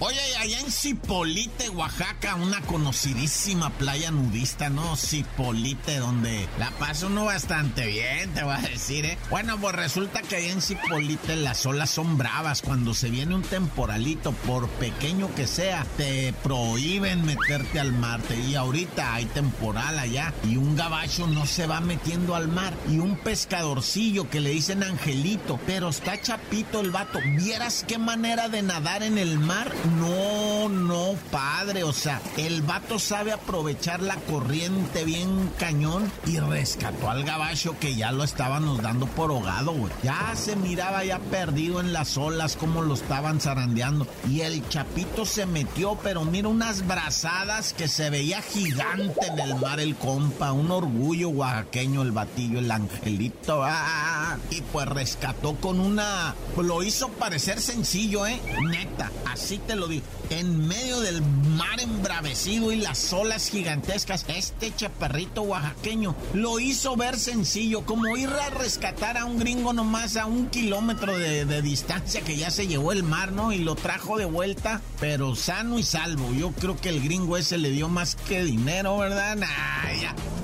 Oye, 0.00 0.18
allá 0.40 0.58
en 0.58 0.72
Cipolite, 0.72 1.68
Oaxaca, 1.68 2.34
una 2.34 2.60
conocidísima 2.62 3.70
playa 3.70 4.10
nudista, 4.10 4.68
¿no? 4.68 4.96
Cipolite, 4.96 5.98
donde 5.98 6.48
la 6.58 6.70
paso 6.72 7.06
uno 7.06 7.26
bastante 7.26 7.86
bien, 7.86 8.34
te 8.34 8.42
voy 8.42 8.54
a 8.54 8.58
decir, 8.58 9.04
¿eh? 9.04 9.16
Bueno, 9.30 9.58
pues 9.60 9.76
resulta 9.76 10.22
que 10.22 10.36
allá 10.36 10.50
en 10.50 10.60
Cipolite 10.60 11.36
las 11.36 11.64
olas 11.66 11.90
son 11.90 12.18
bravas. 12.18 12.62
Cuando 12.62 12.94
se 12.94 13.10
viene 13.10 13.36
un 13.36 13.42
temporalito, 13.42 14.32
por 14.32 14.68
pequeño 14.68 15.32
que 15.36 15.46
sea, 15.46 15.86
te 15.96 16.32
prohíben 16.42 17.24
meterte 17.24 17.78
al 17.78 17.92
mar. 17.92 18.20
Y 18.48 18.56
ahorita 18.56 19.14
hay 19.14 19.26
temporal 19.26 19.98
allá 19.98 20.34
y 20.44 20.56
un 20.56 20.74
gabacho 20.76 21.26
no 21.26 21.46
se 21.46 21.66
va 21.66 21.80
metiendo 21.80 22.34
al 22.34 22.48
mar. 22.48 22.74
Y 22.88 22.98
un 22.98 23.16
pescadorcillo 23.16 24.28
que 24.28 24.40
le 24.40 24.50
dicen 24.50 24.82
Angelito, 24.82 25.60
pero 25.66 25.90
está 25.90 26.20
chapito 26.20 26.80
el 26.80 26.90
vato. 26.90 27.20
Vieras 27.36 27.84
qué 27.86 27.98
manera 27.98 28.48
de 28.48 28.62
nadar 28.62 29.02
en 29.02 29.11
en 29.12 29.18
el 29.18 29.38
mar. 29.38 29.70
No, 29.98 30.68
no, 30.68 31.14
padre. 31.30 31.84
O 31.84 31.92
sea, 31.92 32.20
el 32.36 32.62
vato 32.62 32.98
sabe 32.98 33.32
aprovechar 33.32 34.00
la 34.00 34.16
corriente 34.16 35.04
bien 35.04 35.50
cañón 35.58 36.10
y 36.26 36.38
rescató 36.38 37.10
al 37.10 37.24
gabacho 37.24 37.78
que 37.78 37.94
ya 37.94 38.10
lo 38.12 38.24
estábamos 38.24 38.80
dando 38.80 39.06
por 39.06 39.30
ahogado, 39.30 39.72
güey. 39.72 39.92
Ya 40.02 40.32
se 40.34 40.56
miraba 40.56 41.04
ya 41.04 41.18
perdido 41.18 41.80
en 41.80 41.92
las 41.92 42.16
olas 42.16 42.56
como 42.56 42.82
lo 42.82 42.94
estaban 42.94 43.40
zarandeando. 43.40 44.06
Y 44.28 44.40
el 44.40 44.66
chapito 44.68 45.26
se 45.26 45.44
metió, 45.44 45.98
pero 46.02 46.24
mira 46.24 46.48
unas 46.48 46.86
brazadas 46.86 47.74
que 47.74 47.88
se 47.88 48.08
veía 48.08 48.40
gigante 48.40 49.26
en 49.26 49.38
el 49.38 49.56
mar 49.56 49.78
el 49.78 49.94
compa. 49.96 50.52
Un 50.52 50.70
orgullo 50.70 51.28
oaxaqueño 51.28 52.02
el 52.02 52.12
batillo, 52.12 52.58
el 52.60 52.70
angelito. 52.70 53.62
Ah, 53.62 54.38
y 54.50 54.62
pues 54.62 54.86
rescató 54.88 55.54
con 55.56 55.80
una... 55.80 56.34
Lo 56.56 56.82
hizo 56.82 57.08
parecer 57.08 57.60
sencillo, 57.60 58.26
¿eh? 58.26 58.40
Neta, 58.62 59.01
así 59.26 59.58
te 59.58 59.76
lo 59.76 59.88
digo. 59.88 60.04
En 60.30 60.66
medio 60.66 61.00
del 61.00 61.22
mar 61.22 61.80
embravecido 61.80 62.72
y 62.72 62.76
las 62.76 63.12
olas 63.12 63.50
gigantescas, 63.50 64.24
este 64.28 64.74
chaparrito 64.74 65.42
oaxaqueño 65.42 66.14
lo 66.34 66.60
hizo 66.60 66.96
ver 66.96 67.18
sencillo, 67.18 67.84
como 67.84 68.16
ir 68.16 68.28
a 68.28 68.50
rescatar 68.50 69.16
a 69.16 69.24
un 69.24 69.38
gringo 69.38 69.72
nomás 69.72 70.16
a 70.16 70.26
un 70.26 70.48
kilómetro 70.48 71.16
de, 71.18 71.62
distancia 71.62 72.22
que 72.22 72.36
ya 72.36 72.50
se 72.50 72.66
llevó 72.66 72.92
el 72.92 73.02
mar, 73.02 73.32
¿no? 73.32 73.52
Y 73.52 73.58
lo 73.58 73.74
trajo 73.74 74.16
de 74.18 74.24
vuelta, 74.24 74.80
pero 75.00 75.34
sano 75.34 75.78
y 75.78 75.82
salvo. 75.82 76.32
Yo 76.34 76.52
creo 76.52 76.76
que 76.80 76.88
el 76.88 77.02
gringo 77.02 77.36
ese 77.36 77.58
le 77.58 77.70
dio 77.70 77.88
más 77.88 78.16
que 78.16 78.42
dinero, 78.42 78.98
¿verdad? 78.98 79.38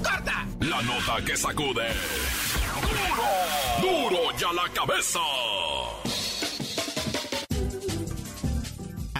¡Corta! 0.02 0.46
La 0.60 0.82
nota 0.82 1.24
que 1.24 1.36
sacude. 1.36 1.88
¡Duro! 3.80 4.10
¡Duro 4.10 4.38
ya 4.38 4.52
la 4.52 4.72
cabeza! 4.72 5.20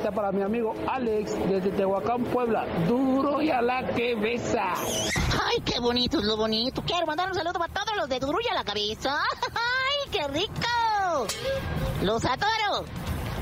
Para 0.08 0.32
mi 0.32 0.42
amigo 0.42 0.74
Alex 0.88 1.36
desde 1.48 1.70
Tehuacán, 1.72 2.24
Puebla. 2.24 2.64
Duro 2.88 3.42
y 3.42 3.50
a 3.50 3.60
la 3.60 3.86
cabeza. 3.86 4.72
Ay, 4.74 5.60
qué 5.64 5.78
bonito 5.78 6.18
es 6.18 6.24
lo 6.24 6.36
bonito. 6.38 6.82
Quiero 6.82 7.06
mandar 7.06 7.28
un 7.28 7.34
saludo 7.34 7.58
para 7.58 7.72
todos 7.72 7.96
los 7.96 8.08
de 8.08 8.18
Duro 8.18 8.38
y 8.42 8.48
a 8.48 8.54
la 8.54 8.64
cabeza. 8.64 9.22
Ay, 9.54 10.10
qué 10.10 10.26
rico. 10.28 11.26
Los 12.02 12.24
adoro. 12.24 12.86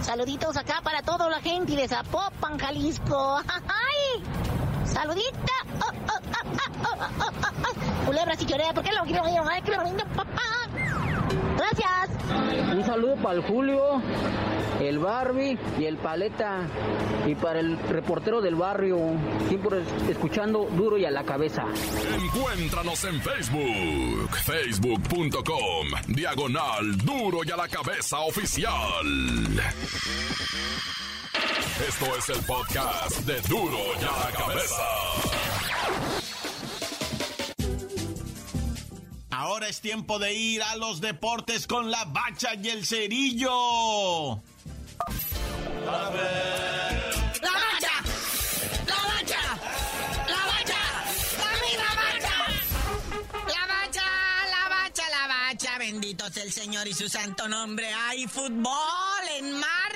Saluditos 0.03 0.57
acá 0.57 0.81
para 0.83 1.01
toda 1.03 1.31
la 1.31 1.41
gente 1.41 1.77
de 1.77 1.87
Zapopan, 1.89 2.59
Jalisco. 2.59 3.41
Ay, 3.47 4.23
saludita. 4.85 5.53
Oh, 5.81 6.13
oh, 6.13 6.21
oh. 6.91 8.05
Culebras 8.05 8.43
y 8.43 8.47
llorea, 8.47 8.75
¿por 8.75 8.83
qué 8.83 8.93
lo 8.93 9.05
quiero? 9.05 9.23
Ay, 9.49 9.63
qué 9.63 9.77
lindo, 9.85 10.05
papá. 10.17 10.48
Gracias. 11.57 12.75
Un 12.75 12.85
saludo 12.85 13.17
para 13.17 13.35
el 13.37 13.43
Julio, 13.43 14.03
el 14.81 14.99
Barbie 14.99 15.59
y 15.79 15.85
el 15.85 15.97
Paleta. 15.97 16.67
Y 17.27 17.35
para 17.35 17.61
el 17.61 17.79
reportero 17.79 18.41
del 18.41 18.55
barrio, 18.55 18.99
siempre 19.49 19.83
escuchando 20.09 20.69
duro 20.77 20.97
y 20.97 21.05
a 21.05 21.11
la 21.11 21.25
cabeza. 21.25 21.65
Encuéntranos 22.15 23.05
en 23.05 23.21
Facebook, 23.21 24.31
facebook.com, 24.45 25.89
diagonal 26.09 26.97
duro 26.99 27.41
y 27.45 27.51
a 27.51 27.57
la 27.57 27.69
cabeza 27.69 28.21
oficial. 28.21 28.73
Esto 31.87 32.07
es 32.17 32.29
el 32.31 32.45
podcast 32.45 33.21
de 33.21 33.41
duro 33.43 33.79
y 34.01 34.05
a 34.05 34.27
la 34.27 34.37
cabeza. 34.37 35.58
Ahora 39.49 39.67
es 39.67 39.81
tiempo 39.81 40.19
de 40.19 40.35
ir 40.35 40.63
a 40.63 40.77
los 40.77 41.01
deportes 41.01 41.67
con 41.67 41.91
la 41.91 42.05
bacha 42.05 42.51
y 42.55 42.69
el 42.69 42.85
cerillo. 42.85 44.43
¡La 45.87 46.11
bacha! 46.11 47.95
¡La 48.87 48.95
bacha! 49.09 49.41
¡La 50.29 50.43
bacha! 50.45 50.77
¡Dame 51.39 51.79
la 51.79 51.95
bacha! 51.97 52.37
La 53.47 53.67
bacha, 53.67 54.05
la 54.51 54.69
bacha, 54.69 55.09
la 55.09 55.27
bacha. 55.27 55.79
Bendito 55.79 56.31
sea 56.31 56.43
el 56.43 56.53
Señor 56.53 56.87
y 56.87 56.93
su 56.93 57.09
santo 57.09 57.49
nombre. 57.49 57.87
¡Hay 57.91 58.27
fútbol 58.27 59.29
en 59.39 59.59
martes! 59.59 59.88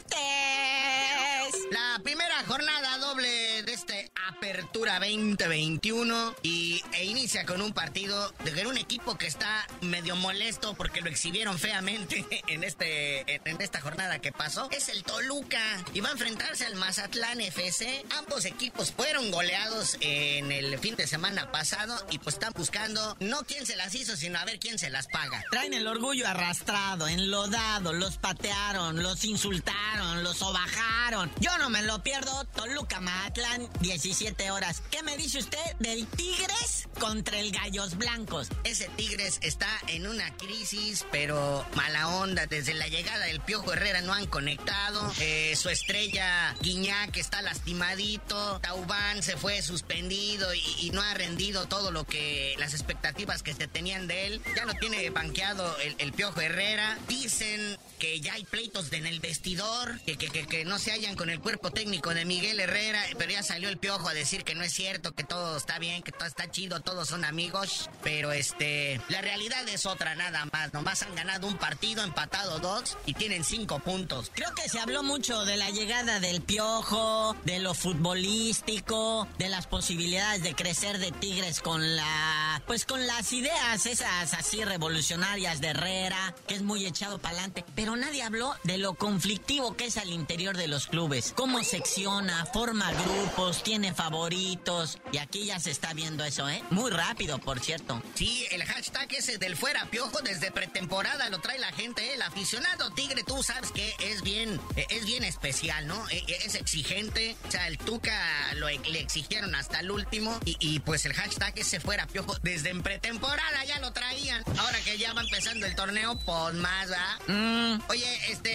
Apertura 4.53 4.99
2021 4.99 6.35
y 6.43 6.83
e 6.93 7.07
inicia 7.07 7.47
con 7.47 7.63
un 7.63 7.73
partido 7.73 8.35
de 8.45 8.67
un 8.67 8.77
equipo 8.77 9.17
que 9.17 9.27
está 9.27 9.67
medio 9.81 10.15
molesto 10.15 10.75
porque 10.75 11.01
lo 11.01 11.09
exhibieron 11.09 11.59
feamente 11.59 12.27
en 12.49 12.63
este 12.63 13.41
en, 13.49 13.63
esta 13.63 13.81
jornada 13.81 14.19
que 14.19 14.31
pasó. 14.31 14.69
Es 14.71 14.91
el 14.91 15.05
Toluca 15.05 15.83
y 15.95 16.01
va 16.01 16.11
a 16.11 16.13
enfrentarse 16.13 16.67
al 16.67 16.75
Mazatlán 16.75 17.41
FC. 17.41 18.05
Ambos 18.19 18.45
equipos 18.45 18.93
fueron 18.93 19.31
goleados 19.31 19.97
en 20.01 20.53
el 20.53 20.79
fin 20.79 20.97
de 20.97 21.07
semana 21.07 21.51
pasado 21.51 21.97
y 22.11 22.19
pues 22.19 22.35
están 22.35 22.53
buscando 22.55 23.17
no 23.21 23.45
quién 23.45 23.65
se 23.65 23.75
las 23.77 23.95
hizo, 23.95 24.17
sino 24.17 24.39
a 24.39 24.45
ver 24.45 24.59
quién 24.59 24.79
se 24.79 24.91
las 24.91 25.07
paga. 25.07 25.43
Traen 25.51 25.73
el 25.73 25.87
orgullo 25.87 26.29
arrastrado, 26.29 27.09
enlodado, 27.09 27.95
los 27.95 28.19
patearon, 28.19 29.03
los 29.03 29.25
insultaron, 29.25 30.23
los 30.23 30.37
sobajaron. 30.37 31.33
Yo 31.41 31.57
no 31.57 31.71
me 31.71 31.83
lo 31.83 32.03
pierdo. 32.03 32.45
Toluca 32.55 33.01
Mazatlán 33.01 33.71
17 33.81 34.42
horas. 34.51 34.83
¿Qué 34.91 35.03
me 35.03 35.17
dice 35.17 35.39
usted 35.39 35.77
del 35.79 36.07
Tigres 36.07 36.89
contra 36.99 37.39
el 37.39 37.53
Gallos 37.53 37.97
Blancos? 37.97 38.49
Ese 38.65 38.89
Tigres 38.97 39.39
está 39.43 39.69
en 39.89 40.07
una 40.07 40.37
crisis, 40.37 41.07
pero 41.11 41.65
mala 41.75 42.09
onda. 42.09 42.47
Desde 42.47 42.75
la 42.75 42.89
llegada 42.89 43.27
del 43.27 43.41
Piojo 43.41 43.73
Herrera 43.73 44.01
no 44.01 44.13
han 44.13 44.27
conectado. 44.27 45.13
Eh, 45.21 45.55
su 45.57 45.69
estrella 45.69 46.55
Guiñac 46.61 47.17
está 47.17 47.43
lastimadito. 47.43 48.61
Taubán 48.61 49.23
se 49.23 49.37
fue 49.37 49.63
suspendido 49.63 50.53
y, 50.55 50.91
no 50.93 51.01
ha 51.01 51.15
rendido 51.15 51.67
todo 51.67 51.91
lo 51.91 52.05
que 52.05 52.55
las 52.59 52.75
expectativas 52.75 53.43
que 53.43 53.55
se 53.55 53.67
tenían 53.67 54.07
de 54.07 54.27
él. 54.27 54.43
Ya 54.57 54.67
no 54.67 54.75
tiene 54.75 55.09
banqueado 55.11 55.77
el, 55.79 55.95
el 55.99 56.13
Piojo 56.13 56.41
Herrera. 56.41 56.99
Dicen 57.09 57.79
que 58.03 58.21
ya 58.21 58.33
hay 58.33 58.43
pleitos 58.43 58.93
en 58.93 59.07
el 59.07 59.21
vestidor, 59.21 60.01
que, 60.01 60.17
que, 60.17 60.29
que, 60.29 60.65
no 60.65 60.81
se 60.81 60.91
hallan 60.91 61.15
con 61.15 61.31
el 61.31 61.39
cuerpo 61.39 61.71
técnico 61.71 62.13
de 62.13 62.25
Miguel 62.25 62.59
Herrera, 62.59 63.01
pero 63.17 63.31
ya 63.31 63.45
salió 63.45 63.69
el 63.69 63.79
Piojo 63.79 64.09
a 64.09 64.13
decir 64.13 64.43
que 64.43 64.57
no 64.57 64.65
es 64.65 64.73
cierto, 64.73 65.13
que 65.13 65.23
todo 65.23 65.57
está 65.57 65.79
bien, 65.79 66.03
que 66.03 66.11
todo 66.11 66.27
está 66.27 66.51
chido, 66.51 66.81
todos 66.81 67.07
son 67.07 67.25
amigos, 67.25 67.89
pero 68.03 68.33
este, 68.33 69.01
la 69.09 69.21
realidad 69.21 69.69
es 69.69 69.87
otra 69.87 70.17
nada 70.17 70.45
más, 70.53 70.73
nomás 70.73 71.05
han 71.05 71.15
ganado 71.15 71.47
un 71.47 71.57
partido, 71.59 72.03
empatado 72.03 72.59
dos 72.59 72.99
y 73.07 73.15
tienen 73.15 73.45
cinco 73.45 73.79
puntos. 73.79 74.33
Creo 74.35 74.53
que 74.53 74.69
se 74.69 74.81
habló 74.81 75.05
mucho 75.05 75.45
de 75.45 75.57
la 75.57 75.71
llegada 75.71 76.19
del 76.19 76.43
Piojo, 76.43 77.37
de 77.45 77.61
lo 77.61 77.73
futbolístico, 77.73 79.29
de 79.39 79.49
las 79.49 79.69
posibilidades 79.69 80.43
de 80.43 80.57
crecer 80.57 80.99
de 80.99 81.13
Tigres 81.13 81.61
con 81.61 81.95
la, 81.95 82.42
pues 82.67 82.85
con 82.85 83.07
las 83.07 83.33
ideas 83.33 83.87
esas 83.87 84.35
así 84.35 84.65
revolucionarias 84.65 85.61
de 85.61 85.69
Herrera, 85.69 86.35
que 86.47 86.55
es 86.55 86.63
muy 86.63 86.85
echado 86.87 87.19
para 87.19 87.37
adelante, 87.37 87.65
pero 87.75 87.97
nadie 87.97 88.23
habló 88.23 88.55
de 88.65 88.79
lo 88.79 88.95
conflictivo 88.95 89.77
que 89.77 89.87
es 89.87 89.97
al 89.97 90.11
interior 90.11 90.57
de 90.57 90.69
los 90.69 90.87
clubes, 90.87 91.33
cómo 91.37 91.63
secciona, 91.63 92.47
forma 92.47 92.93
grupos, 92.93 93.63
tiene 93.63 93.95
favoritos. 93.95 94.99
Y 95.13 95.19
aquí 95.19 95.47
ya 95.47 95.59
se 95.61 95.71
está 95.71 95.93
viendo 95.95 96.25
eso, 96.25 96.49
¿eh? 96.49 96.63
Muy 96.71 96.91
rápido, 96.91 97.39
por 97.39 97.61
cierto. 97.61 98.03
Sí, 98.15 98.47
el 98.51 98.65
hashtag 98.65 99.13
ese 99.15 99.39
del 99.39 99.57
fuera 99.57 99.87
piojo 99.87 100.21
desde 100.23 100.51
pretemporada 100.51 101.29
lo 101.31 101.41
trae 101.41 101.59
la 101.59 101.73
gente, 101.73 102.05
¿eh? 102.11 102.15
El 102.15 102.23
aficionado 102.23 102.91
tigre, 102.91 103.23
tú 103.25 103.43
sabes 103.43 103.71
que 103.71 103.95
es 104.01 104.23
bien, 104.23 104.61
es 104.91 105.05
bien 105.07 105.25
especial, 105.25 105.87
¿no? 105.87 106.09
Es 106.09 106.55
exigente. 106.55 107.37
O 107.49 107.51
sea, 107.51 107.69
el 107.69 107.79
Tuca 107.79 108.55
lo, 108.55 108.69
le 108.69 109.01
exigieron 109.01 109.55
hasta 109.55 109.81
el 109.81 109.91
último. 109.91 110.39
Y, 110.45 110.57
y 110.61 110.81
pues 110.81 111.05
el 111.07 111.15
hashtag 111.15 111.59
ese 111.59 111.81
fuera 111.81 112.07
piojo 112.07 112.35
desde 112.43 112.71
en 112.71 112.83
pretemporada 112.83 113.65
ya 113.65 113.79
lo 113.79 113.93
traían. 113.93 114.43
Ahora 114.59 114.79
que 114.85 114.99
ya 114.99 115.13
va 115.13 115.23
empezando 115.23 115.67
el 115.67 115.75
torneo, 115.75 116.19
pues 116.19 116.55
más, 116.55 116.89
¿verdad? 116.89 117.19
Mm. 117.29 117.83
Oye, 117.89 118.33
este, 118.33 118.52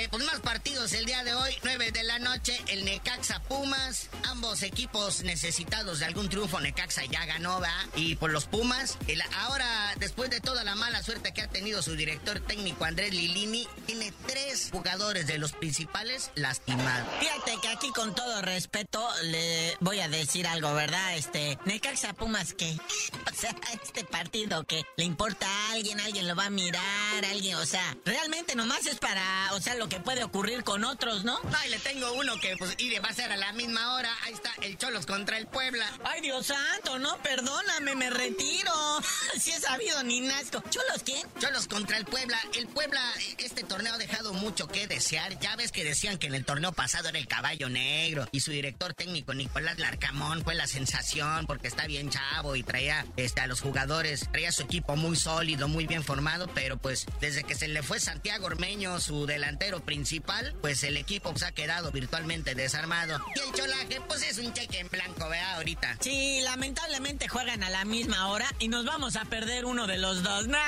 partidos 0.47 0.93
el 0.93 1.03
día 1.03 1.25
de 1.25 1.33
hoy, 1.33 1.51
9 1.63 1.91
de 1.91 2.03
la 2.03 2.19
noche, 2.19 2.57
el 2.67 2.85
Necaxa 2.85 3.41
Pumas. 3.41 4.07
Ambos 4.23 4.63
equipos 4.63 5.23
necesitados 5.23 5.99
de 5.99 6.05
algún 6.05 6.29
triunfo, 6.29 6.61
Necaxa 6.61 7.03
ya 7.03 7.25
ganó, 7.25 7.59
¿va? 7.59 7.73
Y 7.97 8.15
por 8.15 8.31
los 8.31 8.45
Pumas, 8.45 8.97
el, 9.07 9.21
ahora, 9.39 9.93
después 9.99 10.29
de 10.29 10.39
toda 10.39 10.63
la 10.63 10.75
mala 10.75 11.03
suerte 11.03 11.33
que 11.33 11.41
ha 11.41 11.49
tenido 11.49 11.81
su 11.81 11.97
director 11.97 12.39
técnico 12.39 12.85
Andrés 12.85 13.13
Lilini, 13.13 13.67
tiene 13.85 14.13
tres 14.25 14.69
jugadores 14.71 15.27
de 15.27 15.37
los 15.37 15.51
principales 15.51 16.31
lastimados. 16.35 17.09
Fíjate 17.19 17.59
que 17.61 17.67
aquí 17.67 17.91
con 17.91 18.15
todo 18.15 18.41
respeto 18.41 19.05
le 19.23 19.75
voy 19.81 19.99
a 19.99 20.07
decir 20.07 20.47
algo, 20.47 20.73
¿verdad? 20.73 21.17
Este, 21.17 21.59
Necaxa 21.65 22.13
Pumas 22.13 22.53
que, 22.53 22.71
o 23.29 23.35
sea, 23.35 23.53
este 23.83 24.05
partido 24.05 24.63
que 24.63 24.85
le 24.95 25.03
importa 25.03 25.45
a 25.45 25.71
alguien, 25.73 25.99
alguien 25.99 26.25
lo 26.25 26.37
va 26.37 26.45
a 26.45 26.49
mirar, 26.49 27.25
alguien, 27.29 27.55
o 27.57 27.65
sea, 27.65 27.97
realmente 28.05 28.55
nomás 28.55 28.85
es 28.85 28.97
para, 28.97 29.49
o 29.51 29.59
sea, 29.59 29.75
lo 29.75 29.89
que 29.89 29.99
puede 29.99 30.23
ocurrir 30.23 30.36
con 30.63 30.83
otros, 30.83 31.23
¿no? 31.23 31.39
Ay, 31.57 31.71
le 31.71 31.79
tengo 31.79 32.13
uno 32.13 32.39
que 32.39 32.55
pues 32.57 32.75
y 32.77 32.95
va 32.99 33.09
a 33.09 33.13
ser 33.13 33.31
a 33.31 33.37
la 33.37 33.53
misma 33.53 33.95
hora. 33.95 34.09
Ahí 34.23 34.33
está 34.33 34.51
el 34.61 34.77
Cholos 34.77 35.07
contra 35.07 35.39
el 35.39 35.47
Puebla. 35.47 35.89
Ay, 36.03 36.21
Dios 36.21 36.45
santo, 36.45 36.99
no, 36.99 37.17
perdóname, 37.23 37.95
me 37.95 38.09
retiro. 38.11 38.71
Si 39.39 39.51
he 39.51 39.59
sabido 39.59 40.03
ni 40.03 40.21
nazco. 40.21 40.61
¿Cholos 40.69 41.01
quién? 41.03 41.27
Cholos 41.39 41.67
contra 41.67 41.97
el 41.97 42.05
Puebla. 42.05 42.39
El 42.53 42.67
Puebla, 42.67 43.01
este 43.37 43.63
torneo 43.63 43.93
ha 43.93 43.97
dejado 43.97 44.26
mucho 44.37 44.67
que 44.67 44.87
desear. 44.87 45.39
Ya 45.39 45.55
ves 45.55 45.71
que 45.71 45.83
decían 45.83 46.17
que 46.17 46.27
en 46.27 46.35
el 46.35 46.45
torneo 46.45 46.71
pasado 46.71 47.09
era 47.09 47.19
el 47.19 47.27
caballo 47.27 47.69
negro. 47.69 48.27
Y 48.31 48.39
su 48.39 48.51
director 48.51 48.93
técnico, 48.93 49.33
Nicolás 49.33 49.79
Larcamón, 49.79 50.43
fue 50.43 50.55
la 50.55 50.67
sensación 50.67 51.45
porque 51.45 51.67
está 51.67 51.87
bien 51.87 52.09
chavo 52.09 52.55
y 52.55 52.63
traía 52.63 53.05
este, 53.17 53.41
a 53.41 53.47
los 53.47 53.61
jugadores, 53.61 54.27
traía 54.31 54.51
su 54.51 54.63
equipo 54.63 54.95
muy 54.95 55.15
sólido, 55.15 55.67
muy 55.67 55.87
bien 55.87 56.03
formado. 56.03 56.47
Pero 56.53 56.77
pues 56.77 57.05
desde 57.19 57.43
que 57.43 57.55
se 57.55 57.67
le 57.67 57.83
fue 57.83 57.99
Santiago 57.99 58.45
Ormeño, 58.45 58.99
su 58.99 59.25
delantero 59.25 59.81
principal, 59.81 60.55
pues 60.61 60.83
el 60.83 60.97
equipo 60.97 61.35
se 61.37 61.45
ha 61.45 61.51
quedado 61.51 61.91
virtualmente 61.91 62.55
desarmado. 62.55 63.19
Y 63.35 63.39
el 63.39 63.53
Cholaje, 63.53 64.01
pues 64.07 64.23
es 64.23 64.37
un 64.37 64.53
cheque 64.53 64.79
en 64.79 64.89
blanco, 64.89 65.27
vea, 65.29 65.55
ahorita. 65.55 65.97
Sí, 65.99 66.41
lamentablemente 66.43 67.27
juegan 67.27 67.63
a 67.63 67.69
la 67.69 67.85
misma 67.85 68.27
hora 68.29 68.47
y 68.59 68.67
nos 68.67 68.85
vamos 68.85 69.15
a 69.15 69.25
perder 69.25 69.65
uno 69.65 69.87
de 69.87 69.97
los 69.97 70.23
dos. 70.23 70.47
¡Nah, 70.47 70.59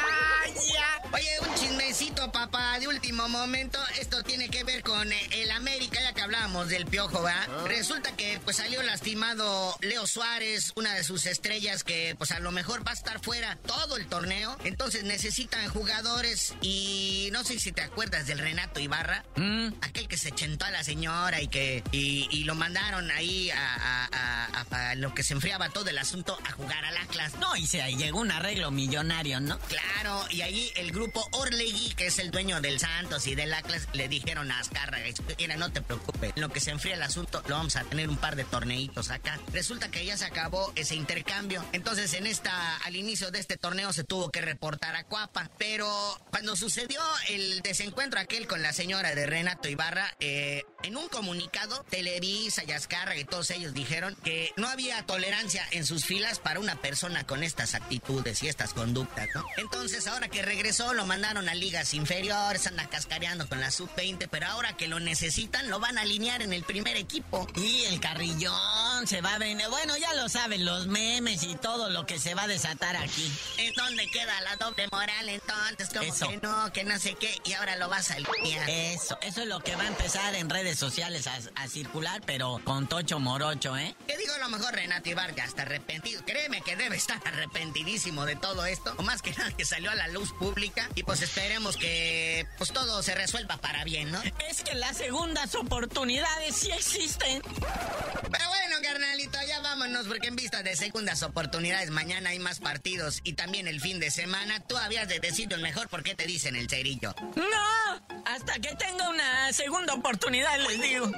Oye, 1.12 1.40
un 1.42 1.56
chismecito, 1.56 2.32
papá, 2.32 2.80
de 2.80 2.88
último 2.88 3.28
momento. 3.28 3.59
Esto 4.00 4.24
tiene 4.24 4.48
que 4.48 4.64
ver 4.64 4.84
con 4.84 5.12
eh, 5.12 5.30
el 5.34 5.52
América, 5.52 6.00
ya 6.02 6.14
que 6.14 6.22
hablábamos 6.22 6.70
del 6.70 6.86
piojo, 6.86 7.22
¿va? 7.22 7.36
Ah. 7.44 7.66
Resulta 7.68 8.16
que 8.16 8.40
pues 8.46 8.56
salió 8.56 8.82
lastimado 8.84 9.76
Leo 9.82 10.08
Suárez, 10.08 10.72
una 10.76 10.94
de 10.94 11.04
sus 11.04 11.26
estrellas 11.26 11.84
que 11.84 12.16
pues 12.18 12.32
a 12.32 12.40
lo 12.40 12.52
mejor 12.52 12.88
va 12.88 12.92
a 12.92 12.94
estar 12.94 13.20
fuera 13.20 13.58
todo 13.66 13.98
el 13.98 14.08
torneo. 14.08 14.56
Entonces 14.64 15.04
necesitan 15.04 15.68
jugadores 15.68 16.54
y 16.62 17.28
no 17.34 17.44
sé 17.44 17.60
si 17.60 17.74
te 17.74 17.82
acuerdas 17.82 18.28
del 18.28 18.40
Renato 18.40 18.80
Ibarra, 18.80 19.26
mm. 19.36 19.74
aquel 19.82 20.08
que 20.08 20.18
se 20.18 20.32
chentó 20.32 20.66
a 20.66 20.72
la 20.72 20.86
señora 20.86 21.42
y 21.42 21.50
que 21.50 21.84
y, 21.92 22.46
lo 22.46 22.56
mandaron 22.56 23.12
ahí 23.12 23.52
a, 23.52 24.96
lo 24.96 25.14
que 25.14 25.24
se 25.24 25.34
enfriaba 25.34 25.70
todo 25.70 25.90
el 25.90 25.98
asunto 25.98 26.38
a 26.46 26.52
jugar 26.52 26.84
al 26.86 26.98
Atlas. 26.98 27.34
No, 27.40 27.56
y 27.58 27.68
se 27.68 27.80
llegó 27.96 28.20
un 28.20 28.32
arreglo 28.32 28.72
millonario, 28.72 29.40
¿no? 29.40 29.60
Claro, 29.60 30.26
y 30.32 30.42
ahí 30.42 30.72
el 30.76 30.92
grupo 30.92 31.28
Orlegui, 31.34 31.94
que 31.96 32.08
es 32.08 32.20
el 32.20 32.32
dueño 32.32 32.62
del 32.62 32.80
Santos 32.80 33.28
y 33.28 33.36
del 33.36 33.49
Atlas, 33.54 33.88
le 33.94 34.08
dijeron 34.08 34.52
a 34.52 34.60
Azcárraga, 34.60 35.06
mira, 35.38 35.58
no 35.58 35.72
te 35.72 35.82
preocupes, 35.82 36.34
lo 36.36 36.50
que 36.50 36.60
se 36.60 36.72
enfría 36.72 36.96
el 36.96 37.04
asunto, 37.04 37.44
lo 37.48 37.56
vamos 37.56 37.76
a 37.76 37.84
tener 37.84 38.10
un 38.10 38.18
par 38.18 38.36
de 38.36 38.44
torneitos 38.44 39.10
acá. 39.10 39.40
Resulta 39.54 39.90
que 39.90 40.06
ya 40.06 40.18
se 40.18 40.26
acabó 40.26 40.72
ese 40.76 40.96
intercambio. 40.96 41.64
Entonces, 41.74 42.14
en 42.14 42.28
esta, 42.28 42.78
al 42.78 42.96
inicio 42.96 43.32
de 43.32 43.40
este 43.40 43.58
torneo 43.58 43.94
se 43.94 44.04
tuvo 44.04 44.30
que 44.30 44.42
reportar 44.42 44.96
a 44.96 45.04
Cuapa. 45.04 45.50
Pero 45.58 45.88
cuando 46.30 46.56
sucedió 46.56 47.02
el 47.30 47.62
desencuentro 47.62 48.20
aquel 48.20 48.48
con 48.48 48.62
la 48.62 48.74
señora 48.74 49.16
de 49.16 49.26
Renato 49.26 49.70
Ibarra, 49.70 50.16
eh, 50.20 50.64
en 50.84 50.98
un 50.98 51.08
comunicado, 51.10 51.86
Televisa 51.90 52.64
y 52.66 52.72
Azcárraga 52.72 53.20
y 53.20 53.26
todos 53.26 53.52
ellos 53.52 53.74
dijeron 53.74 54.16
que 54.24 54.52
no 54.56 54.68
había 54.68 55.06
tolerancia 55.06 55.66
en 55.72 55.86
sus 55.86 56.06
filas 56.06 56.40
para 56.40 56.60
una 56.60 56.76
persona 56.76 57.26
con 57.26 57.44
estas 57.44 57.76
actitudes 57.76 58.42
y 58.44 58.48
estas 58.48 58.74
conductas, 58.74 59.28
¿no? 59.36 59.46
Entonces, 59.58 60.08
ahora 60.08 60.30
que 60.30 60.42
regresó, 60.42 60.94
lo 60.94 61.06
mandaron 61.06 61.50
a 61.50 61.56
ligas 61.56 61.94
inferiores, 61.94 62.68
anda 62.68 62.88
cascareando 62.90 63.39
con 63.48 63.60
la 63.60 63.72
sub-20, 63.72 64.28
pero 64.30 64.48
ahora 64.48 64.76
que 64.76 64.88
lo 64.88 65.00
necesitan, 65.00 65.70
lo 65.70 65.80
van 65.80 65.98
a 65.98 66.02
alinear 66.02 66.42
en 66.42 66.54
el 66.54 66.64
primer 66.64 66.98
equipo. 66.98 67.48
Y 67.56 67.86
el 67.86 68.00
carrillón 68.00 69.08
se 69.08 69.22
va 69.22 69.36
a 69.36 69.38
venir. 69.38 69.68
Bueno, 69.70 69.98
ya 69.98 70.14
lo 70.14 70.30
saben, 70.30 70.66
los 70.66 70.88
memes 70.88 71.44
y 71.44 71.56
todo 71.56 71.90
lo 71.90 72.06
que 72.06 72.20
se 72.20 72.36
va 72.36 72.44
a 72.44 72.48
desatar 72.48 72.96
aquí. 72.96 73.32
¿En 73.58 73.74
dónde 73.74 74.10
queda 74.12 74.40
la 74.42 74.56
doble 74.56 74.88
moral 74.92 75.30
entonces? 75.30 75.90
Como 75.90 76.32
que 76.32 76.38
no, 76.38 76.74
que 76.74 76.84
no 76.84 77.00
sé 77.00 77.16
qué, 77.16 77.38
y 77.46 77.54
ahora 77.54 77.76
lo 77.76 77.90
vas 77.90 78.12
a 78.12 78.16
alinear. 78.16 78.70
Eso, 78.70 79.18
eso 79.22 79.42
es 79.42 79.48
lo 79.48 79.60
que 79.62 79.76
va 79.76 79.84
a 79.84 79.88
empezar 79.88 80.36
en 80.36 80.50
redes 80.50 80.78
sociales 80.78 81.28
a, 81.28 81.68
circular, 81.70 82.22
pero 82.26 82.60
con 82.64 82.88
Tocho 82.88 83.20
Morocho, 83.20 83.78
¿eh? 83.78 83.96
¿Qué 84.08 84.18
digo 84.18 84.34
lo 84.40 84.50
mejor 84.50 84.74
Renato 84.74 85.10
ya 85.36 85.46
está 85.46 85.64
arrepentido. 85.64 86.22
Créeme 86.26 86.62
que 86.62 86.76
debe 86.76 86.96
estar 86.96 87.20
arrepentidísimo 87.26 88.26
de 88.26 88.36
todo 88.36 88.66
esto. 88.66 88.94
O 88.98 89.04
más 89.04 89.22
que 89.22 89.32
nada 89.32 89.52
que 89.52 89.66
salió 89.66 89.92
a 89.92 89.96
la 89.96 90.08
luz 90.08 90.32
pública. 90.34 90.90
Y 90.96 91.04
pues 91.04 91.22
esperemos 91.22 91.78
que 91.78 92.48
pues 92.58 92.72
todo 92.72 93.02
se 93.04 93.16
resuelva 93.16 93.29
para 93.62 93.84
bien, 93.84 94.12
¿no? 94.12 94.22
Es 94.50 94.64
que 94.64 94.74
las 94.76 94.98
segundas 94.98 95.54
oportunidades 95.56 96.56
sí 96.56 96.72
existen. 96.72 97.42
Pero 97.42 98.50
bueno, 98.50 98.76
carnalito, 98.82 99.38
ya 99.48 99.60
vámonos, 99.62 100.08
porque 100.08 100.28
en 100.28 100.36
vista 100.36 100.64
de 100.64 100.76
segundas 100.76 101.22
oportunidades, 101.24 101.92
mañana 101.92 102.32
hay 102.32 102.40
más 102.40 102.60
partidos 102.60 103.22
y 103.24 103.34
también 103.34 103.68
el 103.68 103.82
fin 103.82 104.00
de 104.00 104.10
semana. 104.10 104.60
Tú 104.62 104.78
habías 104.78 105.08
de 105.08 105.20
decir 105.20 105.52
el 105.54 105.62
mejor 105.62 105.90
porque 105.90 106.16
te 106.16 106.26
dicen 106.26 106.56
el 106.56 106.70
cerillo. 106.70 107.14
No, 107.36 108.22
hasta 108.26 108.54
que 108.60 108.76
tenga 108.76 109.10
una 109.10 109.54
segunda 109.54 109.94
oportunidad 109.94 110.58
les 110.60 110.82
digo. 110.82 111.12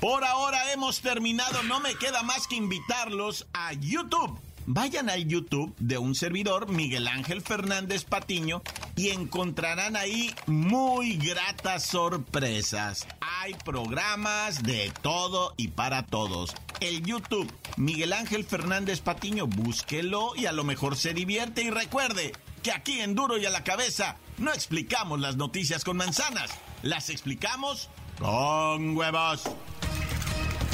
Por 0.00 0.22
ahora 0.22 0.72
hemos 0.72 1.00
terminado, 1.00 1.64
no 1.64 1.80
me 1.80 1.96
queda 1.96 2.22
más 2.22 2.46
que 2.46 2.54
invitarlos 2.54 3.48
a 3.52 3.72
YouTube. 3.72 4.38
Vayan 4.64 5.10
al 5.10 5.26
YouTube 5.26 5.74
de 5.78 5.98
un 5.98 6.14
servidor, 6.14 6.68
Miguel 6.68 7.08
Ángel 7.08 7.40
Fernández 7.42 8.04
Patiño, 8.04 8.62
y 8.94 9.08
encontrarán 9.08 9.96
ahí 9.96 10.32
muy 10.46 11.16
gratas 11.16 11.84
sorpresas. 11.84 13.08
Hay 13.40 13.54
programas 13.64 14.62
de 14.62 14.92
todo 15.02 15.54
y 15.56 15.68
para 15.68 16.06
todos. 16.06 16.54
El 16.78 17.02
YouTube, 17.02 17.52
Miguel 17.76 18.12
Ángel 18.12 18.44
Fernández 18.44 19.00
Patiño, 19.00 19.48
búsquelo 19.48 20.36
y 20.36 20.46
a 20.46 20.52
lo 20.52 20.62
mejor 20.62 20.96
se 20.96 21.12
divierte 21.12 21.62
y 21.62 21.70
recuerde 21.70 22.32
que 22.62 22.70
aquí 22.70 23.00
en 23.00 23.16
Duro 23.16 23.36
y 23.36 23.46
a 23.46 23.50
la 23.50 23.64
cabeza 23.64 24.16
no 24.36 24.52
explicamos 24.52 25.18
las 25.18 25.36
noticias 25.36 25.82
con 25.82 25.96
manzanas, 25.96 26.52
las 26.82 27.10
explicamos 27.10 27.88
con 28.20 28.96
huevos. 28.96 29.42